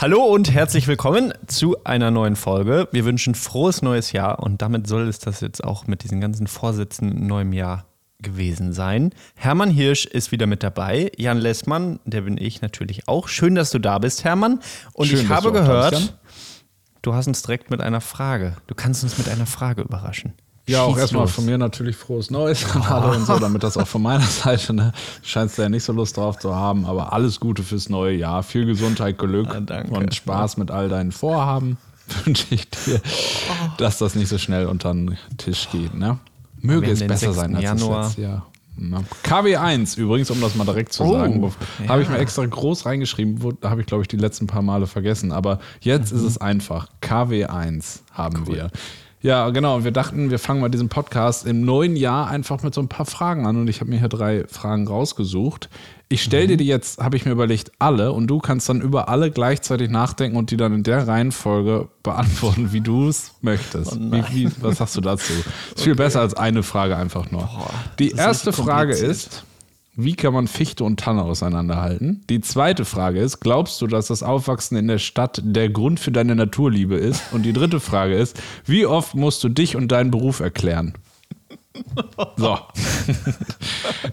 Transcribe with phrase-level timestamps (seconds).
[0.00, 2.86] Hallo und herzlich willkommen zu einer neuen Folge.
[2.92, 6.46] Wir wünschen frohes neues Jahr und damit soll es das jetzt auch mit diesen ganzen
[6.46, 7.84] Vorsätzen in neuem Jahr
[8.20, 9.10] gewesen sein.
[9.34, 11.10] Hermann Hirsch ist wieder mit dabei.
[11.16, 13.26] Jan Lessmann, der bin ich natürlich auch.
[13.26, 14.60] Schön, dass du da bist, Hermann.
[14.92, 16.14] Und Schön, ich habe gehört,
[17.02, 18.56] du hast uns direkt mit einer Frage.
[18.68, 20.32] Du kannst uns mit einer Frage überraschen.
[20.68, 21.32] Ja, auch Schieß erstmal los.
[21.32, 24.72] von mir natürlich frohes Neues an alle und so, damit das auch von meiner Seite,
[24.74, 24.92] ne,
[25.22, 28.42] scheinst du ja nicht so Lust drauf zu haben, aber alles Gute fürs neue Jahr.
[28.42, 31.76] Viel Gesundheit, Glück Ah, und Spaß mit all deinen Vorhaben
[32.24, 33.00] wünsche ich dir,
[33.78, 36.18] dass das nicht so schnell unter den Tisch geht, ne?
[36.60, 37.36] Möge es besser 6.
[37.36, 37.98] sein als Januar.
[37.98, 38.46] das letzte Jahr.
[38.80, 39.04] Ne?
[39.24, 41.88] KW1 übrigens, um das mal direkt zu Oh, sagen, ja.
[41.88, 44.86] habe ich mir extra groß reingeschrieben, wo- habe ich glaube ich die letzten paar Male
[44.86, 46.18] vergessen, aber jetzt Mhm.
[46.18, 46.88] ist es einfach.
[47.02, 48.70] KW1 haben wir.
[49.20, 49.76] Ja, genau.
[49.76, 52.88] Und wir dachten, wir fangen mal diesen Podcast im neuen Jahr einfach mit so ein
[52.88, 53.56] paar Fragen an.
[53.56, 55.68] Und ich habe mir hier drei Fragen rausgesucht.
[56.08, 56.48] Ich stelle Mhm.
[56.48, 58.12] dir die jetzt, habe ich mir überlegt, alle.
[58.12, 62.72] Und du kannst dann über alle gleichzeitig nachdenken und die dann in der Reihenfolge beantworten,
[62.72, 63.94] wie du es möchtest.
[63.96, 65.32] Oh wie, wie, was hast du dazu?
[65.74, 67.48] Ist viel besser als eine Frage einfach nur.
[67.98, 69.44] die das ist erste Frage ist,
[69.98, 72.22] wie kann man Fichte und Tanne auseinanderhalten?
[72.30, 76.12] Die zweite Frage ist, glaubst du, dass das Aufwachsen in der Stadt der Grund für
[76.12, 77.32] deine Naturliebe ist?
[77.32, 80.94] Und die dritte Frage ist, wie oft musst du dich und deinen Beruf erklären?
[82.36, 82.58] So.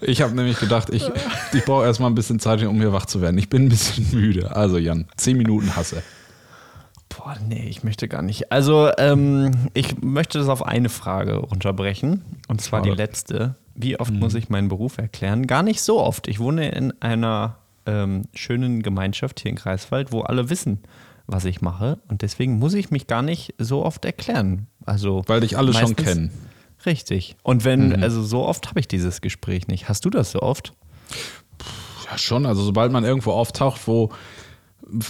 [0.02, 1.08] Ich habe nämlich gedacht, ich,
[1.52, 3.38] ich brauche erstmal ein bisschen Zeit, um hier wach zu werden.
[3.38, 4.54] Ich bin ein bisschen müde.
[4.54, 6.02] Also Jan, zehn Minuten hasse.
[7.08, 8.52] Boah, nee, ich möchte gar nicht.
[8.52, 12.24] Also, ähm, ich möchte das auf eine Frage runterbrechen.
[12.48, 12.90] Und zwar Schade.
[12.90, 13.54] die letzte.
[13.76, 15.46] Wie oft muss ich meinen Beruf erklären?
[15.46, 16.28] Gar nicht so oft.
[16.28, 20.80] Ich wohne in einer ähm, schönen Gemeinschaft hier in Greifswald, wo alle wissen,
[21.26, 21.98] was ich mache.
[22.08, 24.66] Und deswegen muss ich mich gar nicht so oft erklären.
[24.84, 26.30] Also, Weil dich alle schon kennen.
[26.84, 27.36] Richtig.
[27.42, 29.88] Und wenn, also so oft habe ich dieses Gespräch nicht.
[29.88, 30.72] Hast du das so oft?
[32.10, 32.46] Ja, schon.
[32.46, 34.10] Also sobald man irgendwo auftaucht, wo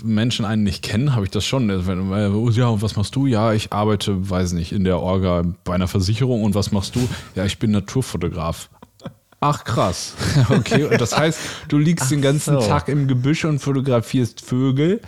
[0.03, 1.71] Menschen einen nicht kennen, habe ich das schon.
[1.71, 3.27] Also äh, oh, Ja, und was machst du?
[3.27, 6.43] Ja, ich arbeite, weiß nicht, in der Orga bei einer Versicherung.
[6.43, 7.09] Und was machst du?
[7.35, 8.71] Ja, ich bin Naturfotograf.
[9.41, 10.15] Ach krass.
[10.49, 12.67] Okay, und das heißt, du liegst den ganzen so.
[12.67, 15.01] Tag im Gebüsch und fotografierst Vögel?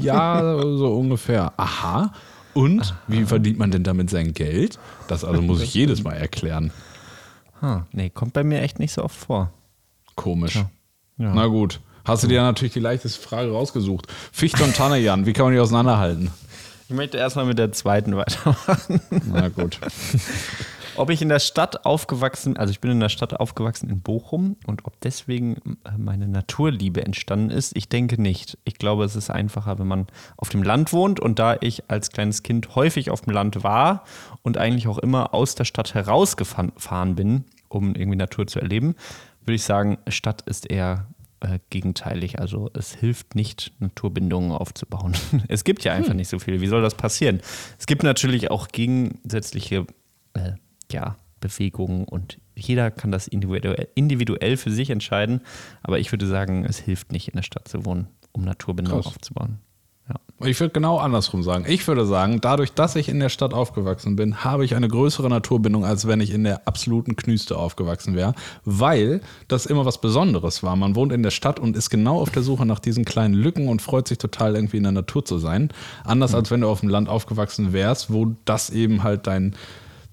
[0.00, 1.52] Ja, so ungefähr.
[1.56, 2.12] Aha.
[2.54, 4.78] Und wie verdient man denn damit sein Geld?
[5.06, 6.72] Das also muss ich jedes Mal erklären.
[7.60, 9.52] Hm, nee, kommt bei mir echt nicht so oft vor.
[10.16, 10.56] Komisch.
[11.16, 11.34] Ja.
[11.34, 11.80] Na gut.
[12.08, 14.06] Hast du dir natürlich die leichteste Frage rausgesucht.
[14.32, 16.30] Fichte und Tanne, Jan, wie kann man die auseinanderhalten?
[16.88, 19.02] Ich möchte erstmal mit der zweiten weitermachen.
[19.30, 19.78] Na gut.
[20.96, 24.56] Ob ich in der Stadt aufgewachsen, also ich bin in der Stadt aufgewachsen in Bochum
[24.66, 28.58] und ob deswegen äh, meine Naturliebe entstanden ist, ich denke nicht.
[28.64, 32.10] Ich glaube, es ist einfacher, wenn man auf dem Land wohnt und da ich als
[32.10, 34.02] kleines Kind häufig auf dem Land war
[34.42, 38.96] und eigentlich auch immer aus der Stadt herausgefahren gefahren bin, um irgendwie Natur zu erleben,
[39.42, 41.06] würde ich sagen, Stadt ist eher
[41.40, 42.38] äh, gegenteilig.
[42.38, 45.14] Also es hilft nicht, Naturbindungen aufzubauen.
[45.48, 46.60] Es gibt ja einfach nicht so viel.
[46.60, 47.40] Wie soll das passieren?
[47.78, 49.86] Es gibt natürlich auch gegensätzliche
[50.34, 50.52] äh,
[50.90, 55.40] ja, Bewegungen und jeder kann das individuell, individuell für sich entscheiden.
[55.82, 59.14] Aber ich würde sagen, es hilft nicht, in der Stadt zu wohnen, um Naturbindungen Krass.
[59.14, 59.60] aufzubauen.
[60.08, 60.46] Ja.
[60.46, 61.64] Ich würde genau andersrum sagen.
[61.68, 65.28] Ich würde sagen, dadurch, dass ich in der Stadt aufgewachsen bin, habe ich eine größere
[65.28, 70.62] Naturbindung, als wenn ich in der absoluten Knüste aufgewachsen wäre, weil das immer was Besonderes
[70.62, 70.76] war.
[70.76, 73.68] Man wohnt in der Stadt und ist genau auf der Suche nach diesen kleinen Lücken
[73.68, 75.70] und freut sich total irgendwie in der Natur zu sein.
[76.04, 79.56] Anders als wenn du auf dem Land aufgewachsen wärst, wo das eben halt dein,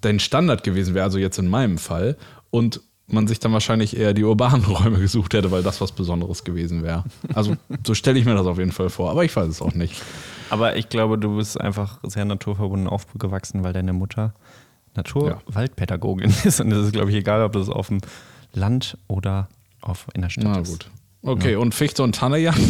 [0.01, 2.17] dein Standard gewesen wäre, also jetzt in meinem Fall.
[2.50, 6.43] Und man sich dann wahrscheinlich eher die urbanen Räume gesucht hätte, weil das was Besonderes
[6.43, 7.03] gewesen wäre.
[7.33, 7.55] Also
[7.85, 10.01] so stelle ich mir das auf jeden Fall vor, aber ich weiß es auch nicht.
[10.49, 14.33] Aber ich glaube, du bist einfach sehr naturverbunden aufgewachsen, weil deine Mutter
[14.95, 16.61] Natur-Waldpädagogin ist.
[16.61, 17.99] Und es ist, glaube ich, egal, ob das auf dem
[18.53, 19.49] Land oder
[19.81, 20.69] auf, in der Stadt Na ist.
[20.72, 20.89] gut.
[21.22, 22.53] Okay, und Fichte und Tanne, ja?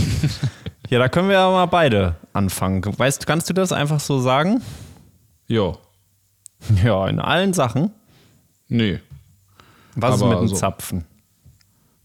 [0.90, 2.84] Ja, da können wir ja mal beide anfangen.
[2.86, 4.62] Weißt du, kannst du das einfach so sagen?
[5.48, 5.80] Jo.
[6.84, 7.90] Ja, in allen Sachen.
[8.68, 9.00] Nee.
[9.96, 11.06] Was Aber ist mit dem so- Zapfen?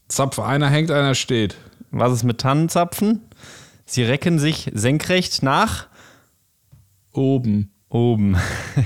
[0.07, 1.55] Zapf, einer hängt, einer steht.
[1.91, 3.21] Was ist mit Tannenzapfen?
[3.85, 5.87] Sie recken sich senkrecht nach
[7.13, 7.71] Oben.
[7.89, 8.37] oben.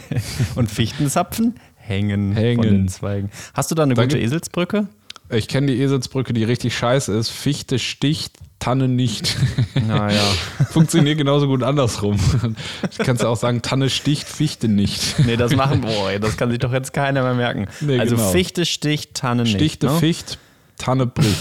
[0.56, 2.56] Und Fichtenzapfen hängen, Hängen.
[2.64, 3.30] von den Zweigen.
[3.54, 4.88] Hast du da eine Da gute Eselsbrücke?
[5.30, 7.30] Ich kenne die Eselsbrücke, die richtig scheiße ist.
[7.30, 9.36] Fichte sticht, Tanne nicht.
[9.88, 10.22] Naja.
[10.72, 12.18] Funktioniert genauso gut andersrum.
[12.98, 15.20] Du kannst ja auch sagen, Tanne sticht, Fichte nicht.
[15.20, 17.68] Nee, das machen, boah, das kann sich doch jetzt keiner mehr merken.
[17.82, 18.32] Nee, also genau.
[18.32, 19.54] Fichte sticht, Tanne nicht.
[19.54, 20.00] Stichte, ne?
[20.00, 20.40] Ficht,
[20.78, 21.36] Tanne bricht.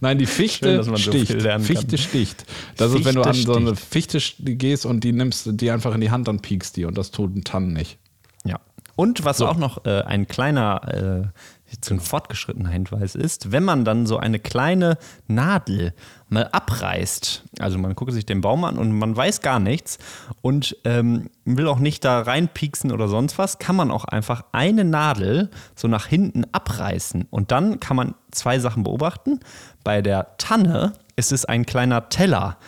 [0.00, 1.38] Nein, die Fichte Schön, so sticht.
[1.42, 1.62] kann.
[1.62, 2.44] Fichte sticht.
[2.76, 5.70] Das ist, wenn du an Fichte so eine Fichte st- gehst und die nimmst, die
[5.70, 7.96] einfach in die Hand, dann piekst die und das tut ein Tannen nicht.
[8.44, 8.60] Ja.
[8.96, 11.38] Und was auch noch äh, ein kleiner äh,
[11.80, 15.94] zu ein fortgeschrittener Hinweis ist, wenn man dann so eine kleine Nadel
[16.28, 19.98] mal abreißt, also man guckt sich den Baum an und man weiß gar nichts
[20.42, 24.84] und ähm, will auch nicht da reinpieksen oder sonst was, kann man auch einfach eine
[24.84, 29.40] Nadel so nach hinten abreißen und dann kann man zwei Sachen beobachten.
[29.84, 32.58] Bei der Tanne ist es ein kleiner Teller,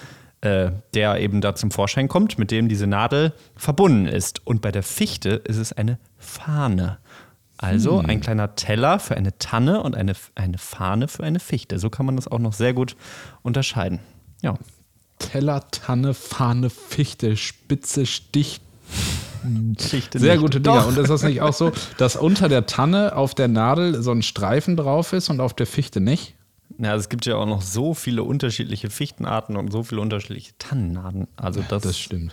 [0.43, 4.47] äh, der eben da zum Vorschein kommt, mit dem diese Nadel verbunden ist.
[4.47, 6.99] Und bei der Fichte ist es eine Fahne.
[7.59, 8.11] Also Hm.
[8.11, 11.79] ein kleiner Teller für eine Tanne und eine, eine Fahne für eine Fichte.
[11.79, 12.97] So kann man das auch noch sehr gut
[13.43, 14.01] unterscheiden.
[14.43, 14.55] Ja.
[15.19, 18.61] Teller, Tanne, Fahne, Fichte, Spitze, Stich.
[19.79, 20.43] Fichte Sehr nicht.
[20.43, 20.81] gute Dinger.
[20.81, 20.87] Doch.
[20.89, 24.23] Und ist das nicht auch so, dass unter der Tanne auf der Nadel so ein
[24.23, 26.35] Streifen drauf ist und auf der Fichte nicht?
[26.79, 31.29] Ja, es gibt ja auch noch so viele unterschiedliche Fichtenarten und so viele unterschiedliche Tannenarten.
[31.37, 32.33] Also das, Das stimmt.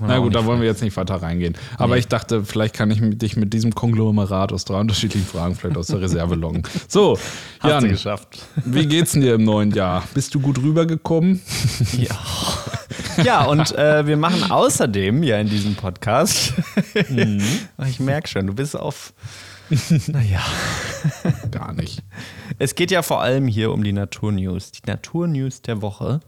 [0.00, 1.54] Na gut, da wollen wir jetzt nicht weiter reingehen.
[1.78, 2.00] Aber Nee.
[2.00, 5.88] ich dachte, vielleicht kann ich dich mit diesem Konglomerat aus drei unterschiedlichen Fragen vielleicht aus
[5.88, 6.62] der Reserve loggen.
[6.88, 7.18] So,
[7.60, 8.38] Hast du Jan, geschafft.
[8.64, 10.02] wie geht's denn dir im neuen Jahr?
[10.14, 11.40] Bist du gut rübergekommen?
[11.98, 12.16] Ja.
[13.24, 16.54] Ja, und äh, wir machen außerdem ja in diesem Podcast,
[17.08, 17.42] Mhm.
[17.88, 19.12] ich merke schon, du bist auf,
[20.06, 20.40] naja,
[21.50, 22.02] Gar nicht.
[22.58, 26.20] es geht ja vor allem hier um die Naturnews, die Naturnews der Woche.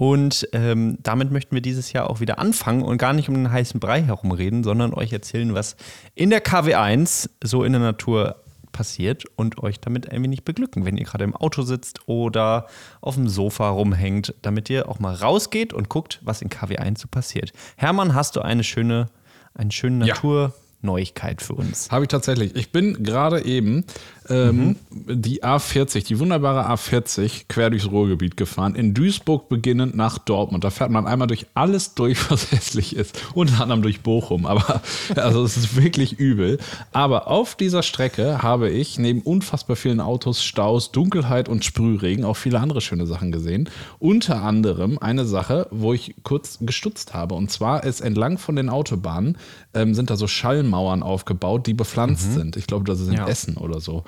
[0.00, 3.52] Und ähm, damit möchten wir dieses Jahr auch wieder anfangen und gar nicht um den
[3.52, 5.76] heißen Brei herumreden, sondern euch erzählen, was
[6.14, 8.36] in der KW1 so in der Natur
[8.72, 12.66] passiert und euch damit ein wenig beglücken, wenn ihr gerade im Auto sitzt oder
[13.02, 17.06] auf dem Sofa rumhängt, damit ihr auch mal rausgeht und guckt, was in KW1 so
[17.06, 17.52] passiert.
[17.76, 19.08] Hermann, hast du eine schöne,
[19.52, 20.14] eine schöne Ja.
[20.82, 21.90] Naturneuigkeit für uns?
[21.90, 22.54] Habe ich tatsächlich.
[22.56, 23.84] Ich bin gerade eben
[24.28, 30.64] ähm, die A40, die wunderbare A40, quer durchs Ruhrgebiet gefahren, in Duisburg beginnend nach Dortmund.
[30.64, 33.20] Da fährt man einmal durch alles durch, was hässlich ist.
[33.34, 34.46] Unter anderem durch Bochum.
[34.46, 34.80] Aber
[35.16, 36.58] also es ist wirklich übel.
[36.92, 42.36] Aber auf dieser Strecke habe ich neben unfassbar vielen Autos, Staus, Dunkelheit und Sprühregen auch
[42.36, 43.68] viele andere schöne Sachen gesehen.
[43.98, 47.34] Unter anderem eine Sache, wo ich kurz gestutzt habe.
[47.34, 49.36] Und zwar ist entlang von den Autobahnen
[49.74, 52.56] ähm, sind da so Schallmauern aufgebaut, die bepflanzt sind.
[52.56, 53.28] Ich glaube, das ist in Ja.
[53.28, 54.04] Essen oder so.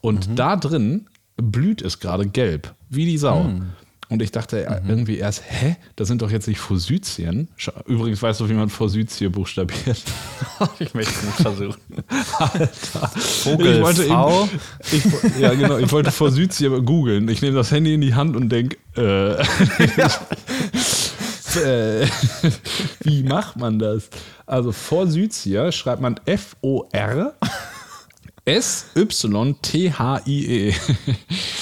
[0.00, 3.50] Und da drin blüht es gerade gelb, wie die Sau.
[4.08, 7.48] Und ich dachte äh, irgendwie erst, hä, das sind doch jetzt nicht Forsythien.
[7.86, 10.00] Übrigens weißt du, wie man Forsythie buchstabiert.
[10.78, 11.80] ich möchte es nicht versuchen.
[13.44, 13.46] Ich
[13.82, 14.48] wollte V.
[14.92, 15.04] ich,
[15.40, 17.28] ja, genau, ich wollte Forsythie googeln.
[17.28, 19.42] Ich nehme das Handy in die Hand und denke, äh,
[21.56, 22.06] äh,
[23.02, 24.08] wie macht man das?
[24.46, 27.32] Also Forsythia schreibt man F-O-R
[28.48, 30.72] S-Y-T-H-I-E.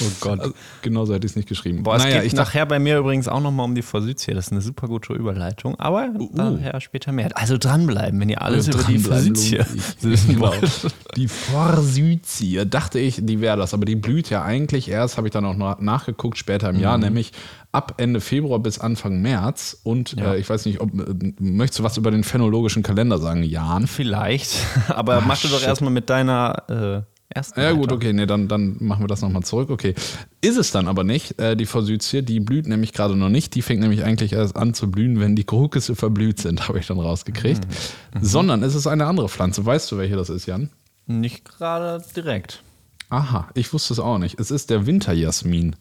[0.01, 0.39] Oh Gott.
[0.39, 0.53] Also,
[0.83, 1.81] genauso hätte ich es nicht geschrieben.
[1.83, 4.33] Boah, es naja, geht ich nachher bei mir übrigens auch nochmal um die Forsythie.
[4.35, 5.79] Das ist eine super gute Überleitung.
[5.79, 6.29] Aber Uh.
[6.35, 7.29] daher später mehr.
[7.35, 9.57] Also dranbleiben, wenn ihr alles über die sich.
[10.01, 10.51] wissen Genau.
[10.51, 10.71] wollt.
[11.15, 13.73] Die Forsythie, dachte ich, die wäre das.
[13.73, 16.81] Aber die blüht ja eigentlich erst, habe ich dann auch noch nachgeguckt, später im Mhm.
[16.81, 17.31] Jahr, nämlich
[17.75, 19.79] ab Ende Februar bis Anfang März.
[19.83, 20.33] Und Ja.
[20.33, 23.87] äh, ich weiß nicht, ob äh, möchtest du was über den phänologischen Kalender sagen, Jan?
[23.87, 24.57] Vielleicht.
[24.87, 27.59] Aber mach du doch erstmal mit deiner äh, ersten.
[27.59, 27.95] Ja, gut, weiter.
[27.95, 29.69] okay, nee, dann, dann machen wir das nochmal zurück.
[29.69, 29.93] Okay.
[30.41, 33.55] Ist es dann aber nicht, äh, die Forsythie, die blüht nämlich gerade noch nicht.
[33.55, 36.87] Die fängt nämlich eigentlich erst an zu blühen, wenn die Krokusse verblüht sind, habe ich
[36.87, 37.65] dann rausgekriegt.
[38.13, 38.19] Mhm.
[38.23, 39.65] Sondern es ist eine andere Pflanze.
[39.65, 40.69] Weißt du, welche das ist, Jan?
[41.07, 42.63] Nicht gerade direkt.
[43.09, 44.39] Aha, ich wusste es auch nicht.
[44.39, 45.75] Es ist der Winterjasmin.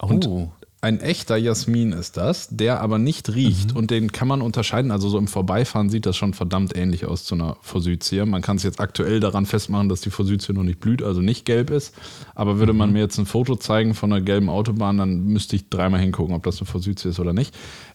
[0.00, 0.52] Und Oh.
[0.84, 3.72] Ein echter Jasmin ist das, der aber nicht riecht.
[3.72, 3.76] Mhm.
[3.78, 4.90] Und den kann man unterscheiden.
[4.90, 8.24] Also so im Vorbeifahren sieht das schon verdammt ähnlich aus zu einer Forsythie.
[8.26, 11.46] Man kann es jetzt aktuell daran festmachen, dass die Forsythie noch nicht blüht, also nicht
[11.46, 11.94] gelb ist.
[12.34, 12.78] Aber würde Mhm.
[12.78, 16.34] man mir jetzt ein Foto zeigen von einer gelben Autobahn, dann müsste ich dreimal hingucken,
[16.34, 17.54] ob das eine Forsythie ist oder nicht.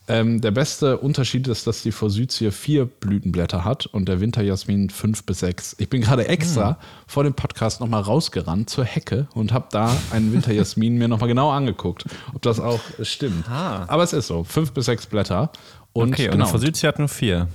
[0.10, 5.24] Ähm, der beste Unterschied ist, dass die Forsythie vier Blütenblätter hat und der Winterjasmin fünf
[5.24, 5.76] bis sechs.
[5.80, 6.76] Ich bin gerade extra Hm.
[7.08, 11.52] vor dem Podcast nochmal rausgerannt zur Hecke und habe da einen Winterjasmin mir nochmal genau
[11.52, 13.48] angeguckt, ob das auch stimmt.
[13.50, 13.86] Ah.
[13.88, 15.52] Aber es ist so, fünf bis sechs Blätter.
[15.94, 17.48] Und Okay, und genau, eine Forsythie hat nur vier.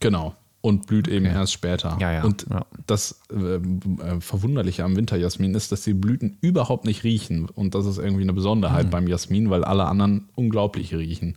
[0.00, 0.34] genau.
[0.62, 1.96] Und blüht eben erst später.
[2.00, 2.66] Ja, ja, Und ja.
[2.88, 3.60] das äh, äh,
[4.20, 7.48] Verwunderliche am Winterjasmin ist, dass die Blüten überhaupt nicht riechen.
[7.48, 8.90] Und das ist irgendwie eine Besonderheit Hm.
[8.90, 11.36] beim Jasmin, weil alle anderen unglaublich riechen.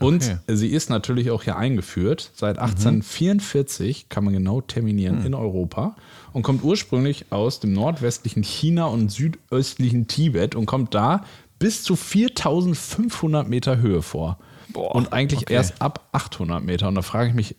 [0.00, 0.36] Und Okay.
[0.48, 2.30] sie ist natürlich auch hier eingeführt.
[2.34, 2.62] Seit Mhm.
[2.62, 5.26] 1844 kann man genau terminieren Hm.
[5.26, 5.96] in Europa
[6.32, 11.24] und kommt ursprünglich aus dem nordwestlichen China und südöstlichen Tibet und kommt da
[11.58, 14.38] bis zu 4500 Meter Höhe vor.
[14.68, 15.54] Boah, und eigentlich okay.
[15.54, 16.88] erst ab 800 Meter.
[16.88, 17.56] Und da frage ich mich,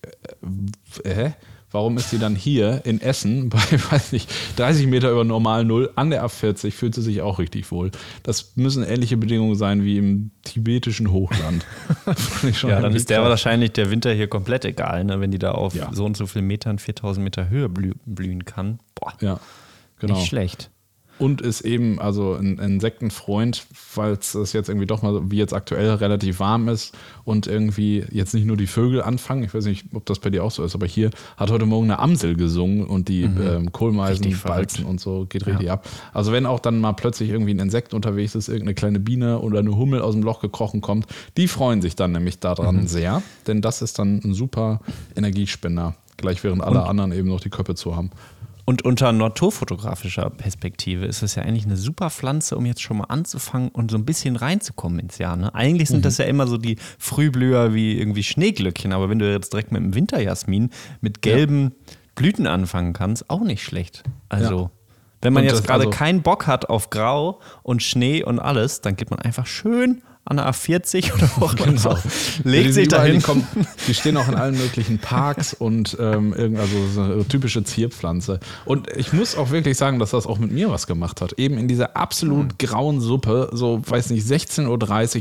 [1.04, 1.34] äh, hä?
[1.70, 3.60] Warum ist sie dann hier in Essen bei,
[3.92, 6.72] weiß nicht, 30 Meter über normal Null an der A40?
[6.72, 7.92] Fühlt sie sich auch richtig wohl.
[8.24, 11.66] Das müssen ähnliche Bedingungen sein wie im tibetischen Hochland.
[12.64, 15.20] Ja, dann ist der wahrscheinlich der Winter hier komplett egal, ne?
[15.20, 15.90] wenn die da auf Ja.
[15.94, 18.80] so und so vielen Metern, 4000 Meter Höhe blü blühen kann.
[18.96, 19.40] Boah, Ja,
[20.00, 20.16] genau.
[20.16, 20.70] nicht schlecht.
[21.20, 25.90] Und ist eben also ein Insektenfreund, falls es jetzt irgendwie doch mal, wie jetzt aktuell,
[25.96, 29.44] relativ warm ist und irgendwie jetzt nicht nur die Vögel anfangen.
[29.44, 31.86] Ich weiß nicht, ob das bei dir auch so ist, aber hier hat heute Morgen
[31.86, 33.42] eine Amsel gesungen und die mhm.
[33.42, 35.74] ähm, Kohlmeisen, Balzen und so geht richtig ja.
[35.74, 35.88] ab.
[36.14, 39.60] Also wenn auch dann mal plötzlich irgendwie ein Insekt unterwegs ist, irgendeine kleine Biene oder
[39.60, 41.08] eine Hummel aus dem Loch gekrochen kommt,
[41.38, 42.88] die freuen sich dann nämlich daran mhm.
[42.88, 44.82] sehr, denn das ist dann ein super
[45.16, 45.96] Energiespender.
[46.18, 48.10] Gleich während alle und anderen eben noch die Köpfe zu haben.
[48.70, 53.06] Und unter naturfotografischer Perspektive ist es ja eigentlich eine super Pflanze, um jetzt schon mal
[53.06, 55.38] anzufangen und so ein bisschen reinzukommen ins Jahr.
[55.38, 55.56] Ne?
[55.56, 56.02] Eigentlich sind mhm.
[56.02, 59.82] das ja immer so die Frühblüher wie irgendwie Schneeglöckchen, aber wenn du jetzt direkt mit
[59.82, 61.94] dem Winterjasmin mit gelben ja.
[62.16, 64.04] Blüten anfangen kannst, auch nicht schlecht.
[64.28, 64.60] Also.
[64.60, 64.72] Ja.
[65.22, 68.82] Wenn man und jetzt gerade also keinen Bock hat auf Grau und Schnee und alles,
[68.82, 71.78] dann geht man einfach schön an der A40 oder wo auch genau.
[71.78, 71.98] so.
[72.44, 73.16] Legt sich dahin.
[73.16, 73.48] Die, kommen,
[73.88, 78.40] die, stehen auch in allen möglichen Parks und ähm, also so eine typische Zierpflanze.
[78.66, 81.34] Und ich muss auch wirklich sagen, dass das auch mit mir was gemacht hat.
[81.34, 82.58] Eben in dieser absolut mhm.
[82.58, 84.68] grauen Suppe, so weiß nicht, 16.30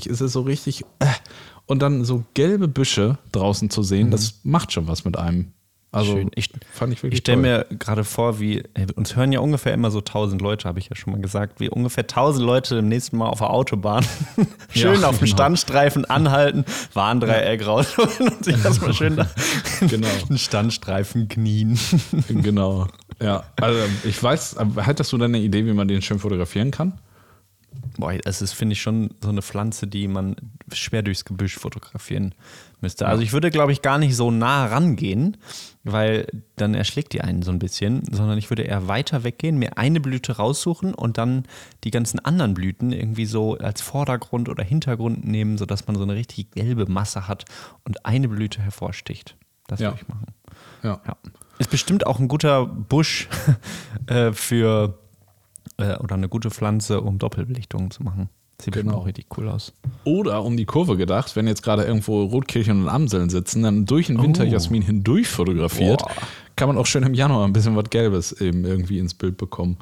[0.07, 0.85] Uhr ist es so richtig.
[0.99, 1.07] Äh,
[1.67, 4.13] und dann so gelbe Büsche draußen zu sehen, mhm.
[4.13, 5.53] das macht schon was mit einem.
[5.93, 6.31] Also Schön.
[6.35, 8.63] Ich, fand ich wirklich Ich stelle mir gerade vor, wie
[8.97, 11.71] uns hören ja ungefähr immer so 1000 Leute, habe ich ja schon mal gesagt, wie
[11.71, 14.05] ungefähr 1000 Leute im nächsten Mal auf der Autobahn
[14.71, 15.37] schön ja, auf dem genau.
[15.37, 17.67] Standstreifen anhalten, Warndreieck ja.
[17.67, 19.31] rausholen und sich erstmal schön da
[19.89, 20.09] genau.
[20.29, 21.79] einen Standstreifen knien.
[22.29, 22.89] genau.
[23.23, 26.93] Ja, also ich weiß, hattest du deine Idee, wie man den schön fotografieren kann?
[27.99, 30.37] Boah, es ist, finde ich, schon so eine Pflanze, die man
[30.73, 32.35] schwer durchs Gebüsch fotografieren
[32.81, 33.07] müsste.
[33.07, 35.37] Also ich würde, glaube ich, gar nicht so nah rangehen,
[35.85, 39.79] weil dann erschlägt die einen so ein bisschen, sondern ich würde eher weiter weggehen, mir
[39.79, 41.45] eine Blüte raussuchen und dann
[41.85, 46.15] die ganzen anderen Blüten irgendwie so als Vordergrund oder Hintergrund nehmen, sodass man so eine
[46.15, 47.45] richtig gelbe Masse hat
[47.85, 49.37] und eine Blüte hervorsticht.
[49.67, 49.91] Das ja.
[49.91, 50.27] würde ich machen.
[50.83, 51.01] Ja.
[51.07, 51.17] ja.
[51.59, 53.29] Ist bestimmt auch ein guter Busch
[54.07, 54.99] äh, für
[55.79, 58.29] äh, oder eine gute Pflanze, um Doppelbelichtungen zu machen.
[58.61, 58.95] Sieht genau.
[58.95, 59.75] auch richtig cool aus.
[60.05, 64.07] Oder um die Kurve gedacht, wenn jetzt gerade irgendwo Rotkirchen und Amseln sitzen, dann durch
[64.07, 64.87] den Winterjasmin oh.
[64.87, 66.11] hindurch fotografiert, Boah.
[66.57, 69.77] kann man auch schön im Januar ein bisschen was Gelbes eben irgendwie ins Bild bekommen.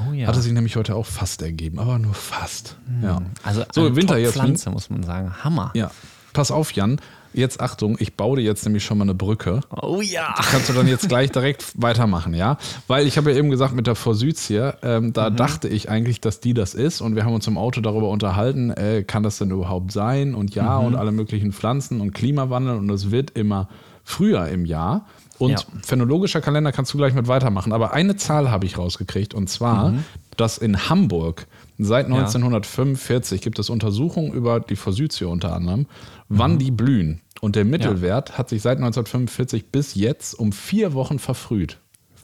[0.00, 0.26] Oh ja.
[0.26, 2.76] Hatte sich nämlich heute auch fast ergeben, aber nur fast.
[2.88, 3.04] Hm.
[3.04, 3.22] Ja.
[3.44, 4.42] Also so, Winterjasmin.
[4.42, 5.44] Pflanze muss man sagen.
[5.44, 5.70] Hammer.
[5.74, 5.92] Ja.
[6.32, 7.00] Pass auf, Jan.
[7.36, 9.60] Jetzt Achtung, ich baue dir jetzt nämlich schon mal eine Brücke.
[9.82, 10.34] Oh ja.
[10.38, 12.56] Die kannst du dann jetzt gleich direkt weitermachen, ja?
[12.86, 15.36] Weil ich habe ja eben gesagt, mit der Forsythia, ähm, da mhm.
[15.36, 18.70] dachte ich eigentlich, dass die das ist und wir haben uns im Auto darüber unterhalten,
[18.70, 20.86] äh, kann das denn überhaupt sein und ja mhm.
[20.86, 23.68] und alle möglichen Pflanzen und Klimawandel und es wird immer
[24.02, 25.04] früher im Jahr.
[25.38, 25.58] Und ja.
[25.82, 27.74] phänologischer Kalender kannst du gleich mit weitermachen.
[27.74, 30.04] Aber eine Zahl habe ich rausgekriegt und zwar, mhm.
[30.38, 33.44] dass in Hamburg seit 1945 ja.
[33.44, 35.86] gibt es Untersuchungen über die Forsythia unter anderem,
[36.28, 36.58] wann mhm.
[36.58, 37.20] die blühen.
[37.40, 38.38] Und der Mittelwert ja.
[38.38, 41.78] hat sich seit 1945 bis jetzt um vier Wochen verfrüht.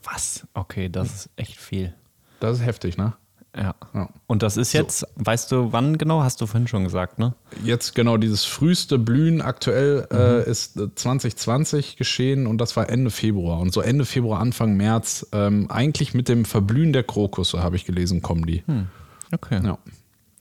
[0.04, 0.46] Was?
[0.54, 1.94] Okay, das ist echt viel.
[2.40, 3.14] Das ist heftig, ne?
[3.56, 3.74] Ja.
[3.92, 4.08] ja.
[4.26, 5.06] Und das ist jetzt, so.
[5.16, 6.22] weißt du, wann genau?
[6.22, 7.34] Hast du vorhin schon gesagt, ne?
[7.62, 10.20] Jetzt genau, dieses früheste Blühen aktuell äh, mhm.
[10.20, 13.60] äh, ist 2020 geschehen und das war Ende Februar.
[13.60, 17.84] Und so Ende Februar, Anfang März, ähm, eigentlich mit dem Verblühen der Krokusse, habe ich
[17.84, 18.62] gelesen, kommen die.
[18.66, 18.86] Hm.
[19.32, 19.60] Okay.
[19.62, 19.78] Ja.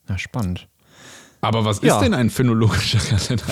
[0.08, 0.68] ja, spannend.
[1.42, 1.96] Aber was ja.
[1.96, 3.44] ist denn ein phänologischer Kalender?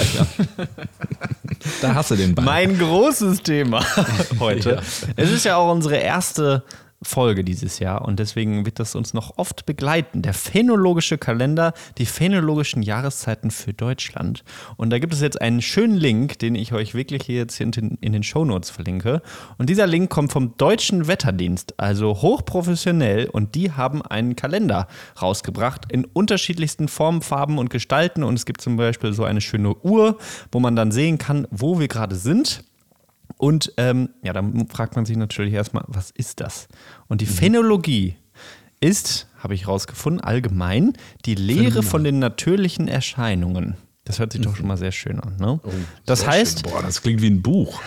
[1.81, 2.46] da hast du den Ball.
[2.46, 3.84] Mein großes Thema
[4.39, 4.75] heute.
[4.75, 4.81] Ja.
[5.15, 6.63] Es ist ja auch unsere erste
[7.01, 10.22] Folge dieses Jahr und deswegen wird das uns noch oft begleiten.
[10.22, 14.44] Der phänologische Kalender, die phänologischen Jahreszeiten für Deutschland.
[14.75, 17.72] Und da gibt es jetzt einen schönen Link, den ich euch wirklich hier jetzt in
[17.72, 19.22] den, in den Shownotes verlinke.
[19.58, 23.29] Und dieser Link kommt vom Deutschen Wetterdienst, also hochprofessionell.
[23.29, 24.88] Und die haben einen Kalender
[25.22, 28.24] rausgebracht in unterschiedlichsten Formen, Farben und Gestalten.
[28.24, 30.18] Und es gibt zum Beispiel so eine schöne Uhr,
[30.51, 32.63] wo man dann sehen kann, wo wir gerade sind.
[33.38, 36.67] Und ähm, ja, dann fragt man sich natürlich erstmal, was ist das?
[37.07, 37.31] Und die mhm.
[37.31, 38.15] Phänologie
[38.81, 40.93] ist, habe ich herausgefunden, allgemein
[41.25, 43.77] die Lehre von den natürlichen Erscheinungen.
[44.09, 44.55] Das hört sich doch mhm.
[44.55, 45.38] schon mal sehr schön an.
[45.38, 45.59] Ne?
[45.63, 45.69] Oh,
[46.05, 46.62] das heißt.
[46.62, 46.71] Schön.
[46.71, 47.79] Boah, das klingt wie ein Buch.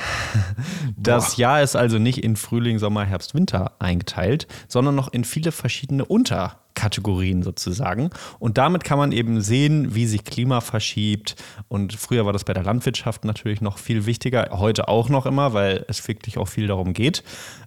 [0.97, 5.51] das Jahr ist also nicht in Frühling, Sommer, Herbst, Winter eingeteilt, sondern noch in viele
[5.51, 6.62] verschiedene Unter.
[6.83, 8.11] Kategorien sozusagen.
[8.41, 11.37] Und damit kann man eben sehen, wie sich Klima verschiebt.
[11.69, 15.53] Und früher war das bei der Landwirtschaft natürlich noch viel wichtiger, heute auch noch immer,
[15.55, 17.23] weil es wirklich auch viel darum geht.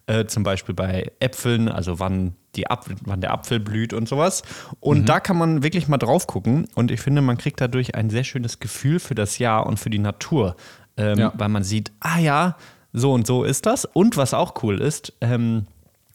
[0.05, 4.43] Äh, zum Beispiel bei Äpfeln, also wann, die Apfel, wann der Apfel blüht und sowas.
[4.81, 5.05] Und mhm.
[5.05, 6.67] da kann man wirklich mal drauf gucken.
[6.75, 9.89] Und ich finde, man kriegt dadurch ein sehr schönes Gefühl für das Jahr und für
[9.89, 10.57] die Natur.
[10.97, 11.33] Ähm, ja.
[11.37, 12.57] Weil man sieht, ah ja,
[12.91, 13.85] so und so ist das.
[13.85, 15.67] Und was auch cool ist, ähm,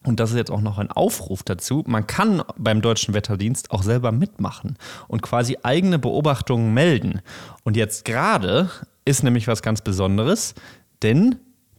[0.04, 1.84] und das ist jetzt auch noch ein Aufruf dazu.
[1.86, 4.78] Man kann beim Deutschen Wetterdienst auch selber mitmachen
[5.08, 7.20] und quasi eigene Beobachtungen melden.
[7.64, 8.70] Und jetzt gerade
[9.04, 10.54] ist nämlich was ganz Besonderes,
[11.02, 11.36] denn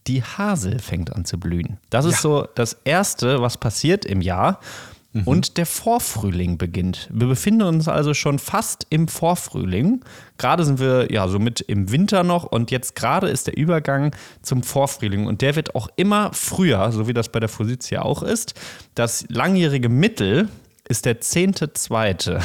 [0.08, 1.78] die Hasel fängt an zu blühen.
[1.90, 2.22] Das ist ja.
[2.22, 4.60] so das Erste, was passiert im Jahr.
[5.14, 5.24] Mhm.
[5.24, 7.10] Und der Vorfrühling beginnt.
[7.12, 10.06] Wir befinden uns also schon fast im Vorfrühling.
[10.38, 14.64] Gerade sind wir ja somit im Winter noch und jetzt gerade ist der Übergang zum
[14.64, 18.54] Vorfrühling und der wird auch immer früher, so wie das bei der Fositia auch ist.
[18.96, 20.48] Das langjährige Mittel
[20.88, 22.42] ist der 10.2.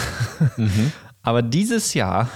[0.56, 0.92] Mhm.
[1.22, 2.30] Aber dieses Jahr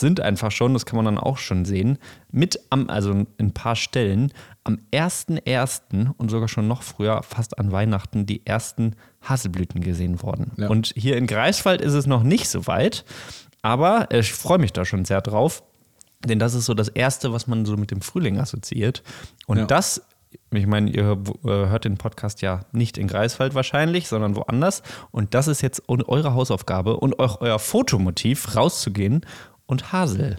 [0.00, 1.98] sind einfach schon, das kann man dann auch schon sehen,
[2.30, 4.32] mit am, also in ein paar Stellen,
[4.64, 6.12] am 1.1.
[6.16, 10.52] und sogar schon noch früher, fast an Weihnachten, die ersten Haselblüten gesehen worden.
[10.56, 10.68] Ja.
[10.68, 13.04] Und hier in Greifswald ist es noch nicht so weit,
[13.62, 15.62] aber ich freue mich da schon sehr drauf,
[16.24, 19.02] denn das ist so das Erste, was man so mit dem Frühling assoziiert.
[19.46, 19.64] Und ja.
[19.66, 20.02] das
[20.50, 24.82] ich meine, ihr hört den Podcast ja nicht in Greifswald wahrscheinlich, sondern woanders.
[25.10, 29.22] Und das ist jetzt eure Hausaufgabe und euer Fotomotiv, rauszugehen
[29.68, 30.38] und Hasel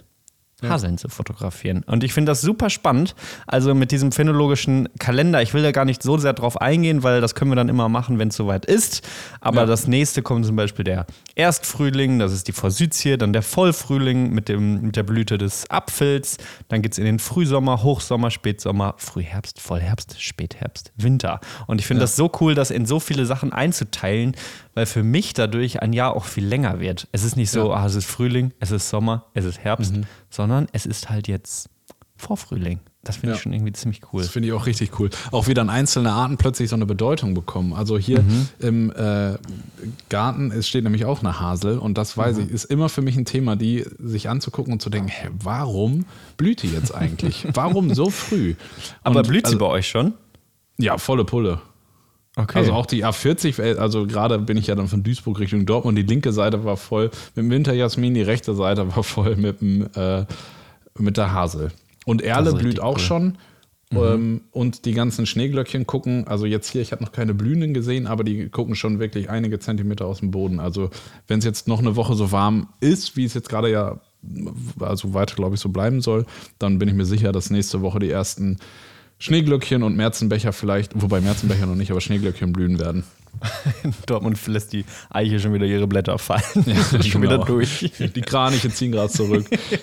[0.68, 1.82] Haseln zu fotografieren.
[1.86, 3.14] Und ich finde das super spannend.
[3.46, 7.20] Also mit diesem phänologischen Kalender, ich will da gar nicht so sehr drauf eingehen, weil
[7.20, 9.06] das können wir dann immer machen, wenn es soweit ist.
[9.40, 9.66] Aber ja.
[9.66, 14.48] das nächste kommt zum Beispiel der Erstfrühling, das ist die Forsythie, dann der Vollfrühling mit,
[14.48, 16.36] dem, mit der Blüte des Apfels.
[16.68, 21.40] Dann geht es in den Frühsommer, Hochsommer, Spätsommer, Frühherbst, Vollherbst, Spätherbst, Winter.
[21.66, 22.04] Und ich finde ja.
[22.04, 24.36] das so cool, das in so viele Sachen einzuteilen,
[24.74, 27.08] weil für mich dadurch ein Jahr auch viel länger wird.
[27.12, 30.04] Es ist nicht so, ah, es ist Frühling, es ist Sommer, es ist Herbst, mhm.
[30.30, 31.68] sondern es ist halt jetzt
[32.16, 32.80] Vorfrühling.
[33.02, 33.36] Das finde ja.
[33.36, 34.20] ich schon irgendwie ziemlich cool.
[34.20, 35.08] Das finde ich auch richtig cool.
[35.30, 37.72] Auch wie dann einzelne Arten plötzlich so eine Bedeutung bekommen.
[37.72, 38.48] Also hier mhm.
[38.58, 39.38] im äh,
[40.10, 42.44] Garten es steht nämlich auch eine Hasel und das weiß mhm.
[42.44, 46.04] ich, ist immer für mich ein Thema, die sich anzugucken und zu denken, hä, warum
[46.36, 47.46] blüht die jetzt eigentlich?
[47.54, 48.54] warum so früh?
[49.02, 50.12] Aber und, blüht sie also, bei euch schon?
[50.76, 51.62] Ja, volle Pulle.
[52.42, 52.58] Okay.
[52.58, 55.98] Also auch die A40, äh, also gerade bin ich ja dann von Duisburg Richtung Dortmund,
[55.98, 59.88] die linke Seite war voll mit dem Winterjasmin, die rechte Seite war voll mit, dem,
[59.94, 60.24] äh,
[60.98, 61.72] mit der Hasel.
[62.06, 63.00] Und Erle blüht auch cool.
[63.00, 63.38] schon.
[63.92, 63.98] Mhm.
[63.98, 68.06] Ähm, und die ganzen Schneeglöckchen gucken, also jetzt hier, ich habe noch keine Blühenden gesehen,
[68.06, 70.60] aber die gucken schon wirklich einige Zentimeter aus dem Boden.
[70.60, 70.90] Also
[71.26, 74.00] wenn es jetzt noch eine Woche so warm ist, wie es jetzt gerade ja,
[74.78, 76.24] also weiter glaube ich so bleiben soll,
[76.58, 78.58] dann bin ich mir sicher, dass nächste Woche die ersten
[79.20, 83.04] Schneeglöckchen und Märzenbecher vielleicht, wobei Märzenbecher noch nicht, aber Schneeglöckchen blühen werden.
[83.82, 86.42] In Dortmund lässt die Eiche schon wieder ihre Blätter fallen.
[86.66, 87.34] Ja, schon genau.
[87.34, 87.92] wieder durch.
[87.98, 89.46] Die Kraniche ziehen gerade zurück.
[89.50, 89.78] ja,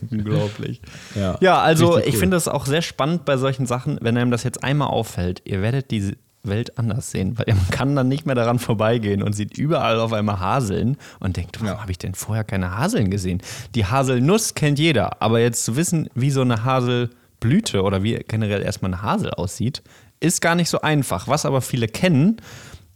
[0.10, 0.80] unglaublich.
[1.14, 2.20] Ja, ja also ich cool.
[2.20, 5.42] finde es auch sehr spannend bei solchen Sachen, wenn einem das jetzt einmal auffällt.
[5.46, 9.32] Ihr werdet diese Welt anders sehen, weil man kann dann nicht mehr daran vorbeigehen und
[9.34, 11.80] sieht überall auf einmal Haseln und denkt, warum ja.
[11.80, 13.42] habe ich denn vorher keine Haseln gesehen?
[13.74, 18.14] Die Haselnuss kennt jeder, aber jetzt zu wissen, wie so eine Hasel Blüte oder wie
[18.28, 19.82] generell erstmal eine Hasel aussieht,
[20.20, 21.26] ist gar nicht so einfach.
[21.26, 22.40] Was aber viele kennen,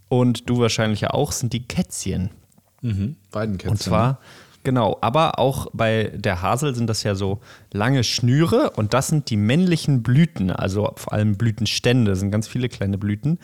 [0.08, 2.30] und du wahrscheinlich ja auch, sind die Kätzchen.
[2.82, 3.70] Mhm, beiden Kätzchen.
[3.70, 4.20] Und zwar,
[4.62, 7.40] genau, aber auch bei der Hasel sind das ja so
[7.72, 12.68] lange Schnüre und das sind die männlichen Blüten, also vor allem Blütenstände, sind ganz viele
[12.68, 13.38] kleine Blüten.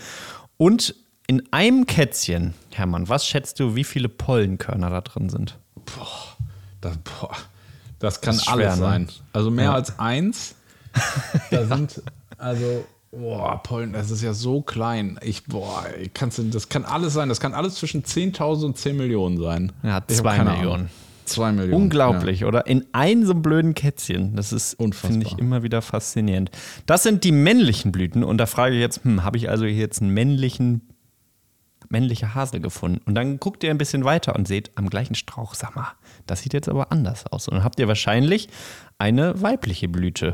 [0.58, 0.94] Und
[1.26, 5.58] in einem Kätzchen, Hermann, was schätzt du, wie viele Pollenkörner da drin sind?
[5.74, 6.36] Boah,
[6.80, 7.36] das, boah,
[7.98, 8.80] das kann das schwer, alles ne?
[8.80, 9.08] sein.
[9.32, 9.74] Also mehr ja.
[9.74, 10.56] als eins
[11.50, 12.02] da sind,
[12.38, 15.18] also, boah, Pollen, das ist ja so klein.
[15.22, 17.28] Ich, boah, kannst du, das kann alles sein.
[17.28, 19.72] Das kann alles zwischen 10.000 und 10 Millionen sein.
[19.82, 20.90] Ja, 2 Millionen.
[21.24, 21.82] 2 Millionen.
[21.82, 22.48] Unglaublich, ja.
[22.48, 22.66] oder?
[22.66, 24.34] In einem so blöden Kätzchen.
[24.36, 26.50] Das ist, finde ich, immer wieder faszinierend.
[26.86, 28.24] Das sind die männlichen Blüten.
[28.24, 30.82] Und da frage ich jetzt, hm, habe ich also hier jetzt einen männlichen
[31.90, 33.00] männliche Hasel gefunden.
[33.04, 35.92] Und dann guckt ihr ein bisschen weiter und seht am gleichen Strauch, sag mal,
[36.26, 37.48] das sieht jetzt aber anders aus.
[37.48, 38.48] Und dann habt ihr wahrscheinlich
[38.98, 40.32] eine weibliche Blüte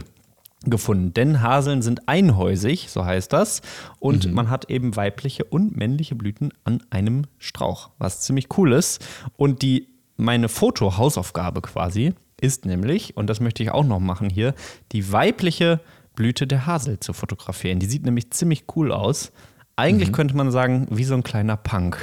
[0.71, 1.15] gefunden.
[1.15, 3.63] Denn Haseln sind einhäusig, so heißt das.
[3.99, 4.35] Und mhm.
[4.35, 9.05] man hat eben weibliche und männliche Blüten an einem Strauch, was ziemlich cool ist.
[9.37, 14.55] Und die, meine Foto-Hausaufgabe quasi ist nämlich, und das möchte ich auch noch machen hier,
[14.93, 15.81] die weibliche
[16.15, 17.79] Blüte der Hasel zu fotografieren.
[17.79, 19.33] Die sieht nämlich ziemlich cool aus.
[19.77, 20.15] Eigentlich mhm.
[20.15, 21.99] könnte man sagen, wie so ein kleiner Punk.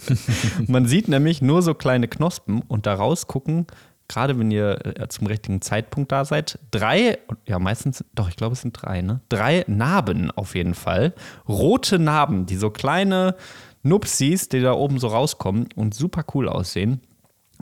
[0.66, 3.66] man sieht nämlich nur so kleine Knospen und daraus gucken
[4.12, 8.52] gerade wenn ihr äh, zum richtigen Zeitpunkt da seid, drei, ja meistens, doch, ich glaube
[8.52, 9.20] es sind drei, ne?
[9.30, 11.14] Drei Narben auf jeden Fall.
[11.48, 13.36] Rote Narben, die so kleine
[13.82, 17.00] Nupsis, die da oben so rauskommen und super cool aussehen.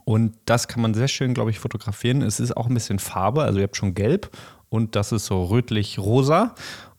[0.05, 2.23] Und das kann man sehr schön, glaube ich, fotografieren.
[2.23, 4.37] Es ist auch ein bisschen Farbe, also ihr habt schon gelb
[4.69, 6.55] und das ist so rötlich-rosa.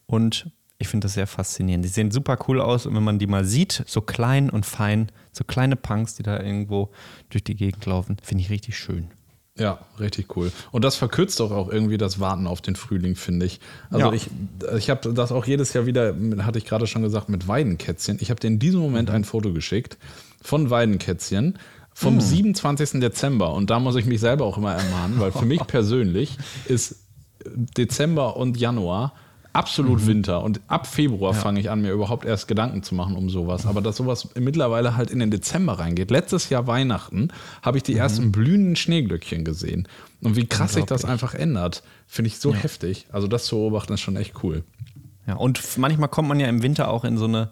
[0.05, 1.83] Und ich finde das sehr faszinierend.
[1.83, 5.11] Die sehen super cool aus und wenn man die mal sieht, so klein und fein,
[5.33, 6.89] so kleine Punks, die da irgendwo
[7.29, 9.09] durch die Gegend laufen, finde ich richtig schön.
[9.57, 10.51] Ja, richtig cool.
[10.71, 13.59] Und das verkürzt doch auch irgendwie das Warten auf den Frühling, finde ich.
[13.89, 14.13] Also ja.
[14.13, 14.29] ich,
[14.77, 18.17] ich habe das auch jedes Jahr wieder, hatte ich gerade schon gesagt, mit Weidenkätzchen.
[18.21, 19.15] Ich habe dir in diesem Moment mhm.
[19.15, 19.97] ein Foto geschickt
[20.41, 21.59] von Weidenkätzchen
[21.93, 22.21] vom mhm.
[22.21, 23.01] 27.
[23.01, 23.53] Dezember.
[23.53, 26.95] Und da muss ich mich selber auch immer ermahnen, weil für mich persönlich ist
[27.45, 29.13] Dezember und Januar
[29.53, 30.43] absolut Winter.
[30.43, 33.65] Und ab Februar fange ich an, mir überhaupt erst Gedanken zu machen um sowas.
[33.65, 36.11] Aber dass sowas mittlerweile halt in den Dezember reingeht.
[36.11, 37.29] Letztes Jahr Weihnachten
[37.61, 39.87] habe ich die ersten blühenden Schneeglöckchen gesehen.
[40.21, 43.07] Und wie krass sich das einfach ändert, finde ich so heftig.
[43.11, 44.63] Also das zu beobachten ist schon echt cool.
[45.27, 47.49] Ja, und manchmal kommt man ja im Winter auch in so eine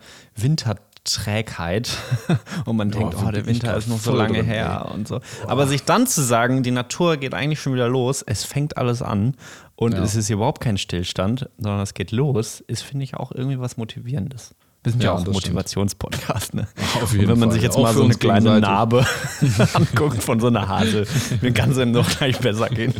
[1.17, 1.97] Winterträgheit
[2.65, 5.19] und man denkt, wo oh, der Winter ist noch so lange drin, her und so.
[5.47, 9.01] Aber sich dann zu sagen, die Natur geht eigentlich schon wieder los, es fängt alles
[9.01, 9.35] an
[9.75, 10.03] und Ja.
[10.03, 13.77] es ist überhaupt kein Stillstand, sondern es geht los, ist, finde ich, auch irgendwie was
[13.77, 14.55] Motivierendes.
[14.81, 15.31] Wir sind ja, Ja, auch ein.
[15.33, 16.67] Motivationspodcast, ne?
[16.95, 17.55] Auf und jeden wenn man Fall.
[17.55, 18.61] sich jetzt Auch mal so eine kleine.
[18.61, 19.05] Narbe
[19.73, 21.05] anguckt von so einer Hase,
[21.41, 22.93] mir kann es einem doch gleich besser gehen.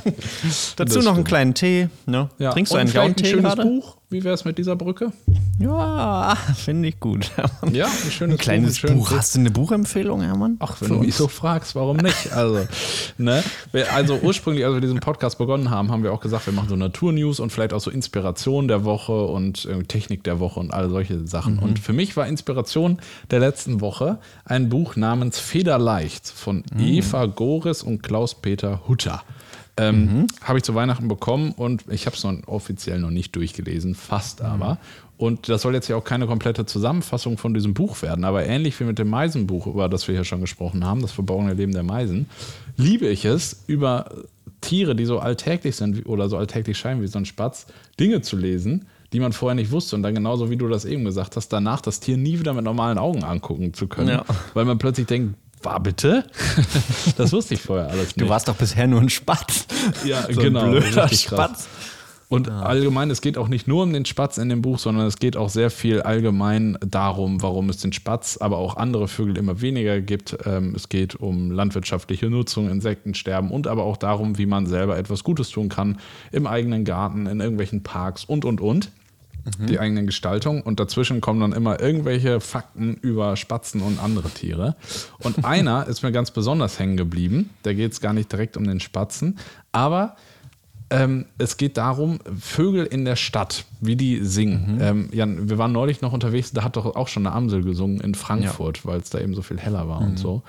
[0.76, 1.88] Dazu noch einen kleinen Tee.
[2.06, 2.30] Ne?
[2.38, 2.52] Ja.
[2.52, 3.62] Trinkst du Und einen vielleicht Tee schönes gerade?
[3.64, 3.96] Buch?
[4.12, 5.12] Wie wäre es mit dieser Brücke?
[5.60, 7.32] Ja, finde ich gut.
[7.72, 8.90] Ja, ein schönes Ein kleines Buch.
[8.90, 9.12] Buch.
[9.12, 10.56] Hast du eine Buchempfehlung, Hermann?
[10.60, 12.32] Ach, wenn du mich so fragst, warum nicht?
[12.34, 12.66] Also,
[13.20, 13.44] ne?
[13.94, 16.76] Also ursprünglich, als wir diesen Podcast begonnen haben, haben wir auch gesagt, wir machen so
[16.76, 20.90] Naturnews und vielleicht auch so Inspiration der Woche und äh, Technik der Woche und all
[20.90, 21.58] solche Sachen.
[21.58, 21.64] Mhm.
[21.64, 26.80] Und für mich war Inspiration der letzten Woche ein Buch namens Federleicht von Mhm.
[26.80, 29.22] Eva Goris und Klaus-Peter Hutter.
[29.80, 30.28] Ähm, Mhm.
[30.44, 34.42] Habe ich zu Weihnachten bekommen und ich habe es noch offiziell noch nicht durchgelesen, fast
[34.42, 34.46] Mhm.
[34.48, 34.78] aber.
[35.18, 38.80] Und das soll jetzt ja auch keine komplette Zusammenfassung von diesem Buch werden, aber ähnlich
[38.80, 41.84] wie mit dem Meisenbuch, über das wir hier schon gesprochen haben, das verborgene Leben der
[41.84, 42.28] Meisen,
[42.78, 44.10] liebe ich es, über
[44.62, 47.68] Tiere, die so alltäglich sind oder so alltäglich scheinen wie so ein Spatz,
[48.00, 51.04] Dinge zu lesen, die man vorher nicht wusste und dann genauso wie du das eben
[51.04, 54.26] gesagt hast, danach das Tier nie wieder mit normalen Augen angucken zu können, Ja.
[54.54, 56.26] weil man plötzlich denkt, war bitte?
[57.18, 58.22] das wusste ich vorher alles nicht.
[58.22, 59.66] Du warst doch bisher nur ein Spatz.
[60.06, 61.08] Ja, so genau, Ein blöder.
[61.10, 61.68] Spatz.
[62.30, 65.18] Und allgemein, es geht auch nicht nur um den Spatz in dem Buch, sondern es
[65.18, 69.62] geht auch sehr viel allgemein darum, warum es den Spatz, aber auch andere Vögel immer
[69.62, 70.38] weniger gibt.
[70.46, 75.24] Ähm, es geht um landwirtschaftliche Nutzung, Insektensterben und aber auch darum, wie man selber etwas
[75.24, 75.98] Gutes tun kann
[76.32, 78.92] im eigenen Garten, in irgendwelchen Parks und, und, und.
[79.58, 84.76] Die eigene Gestaltung und dazwischen kommen dann immer irgendwelche Fakten über Spatzen und andere Tiere.
[85.20, 87.50] Und einer ist mir ganz besonders hängen geblieben.
[87.64, 89.40] Da geht es gar nicht direkt um den Spatzen,
[89.72, 90.16] aber
[90.92, 94.80] ähm, es geht darum, Vögel in der Stadt, wie die singen.
[94.82, 98.02] Ähm, Jan, wir waren neulich noch unterwegs, da hat doch auch schon eine Amsel gesungen
[98.02, 100.42] in Frankfurt, weil es da eben so viel heller war und so.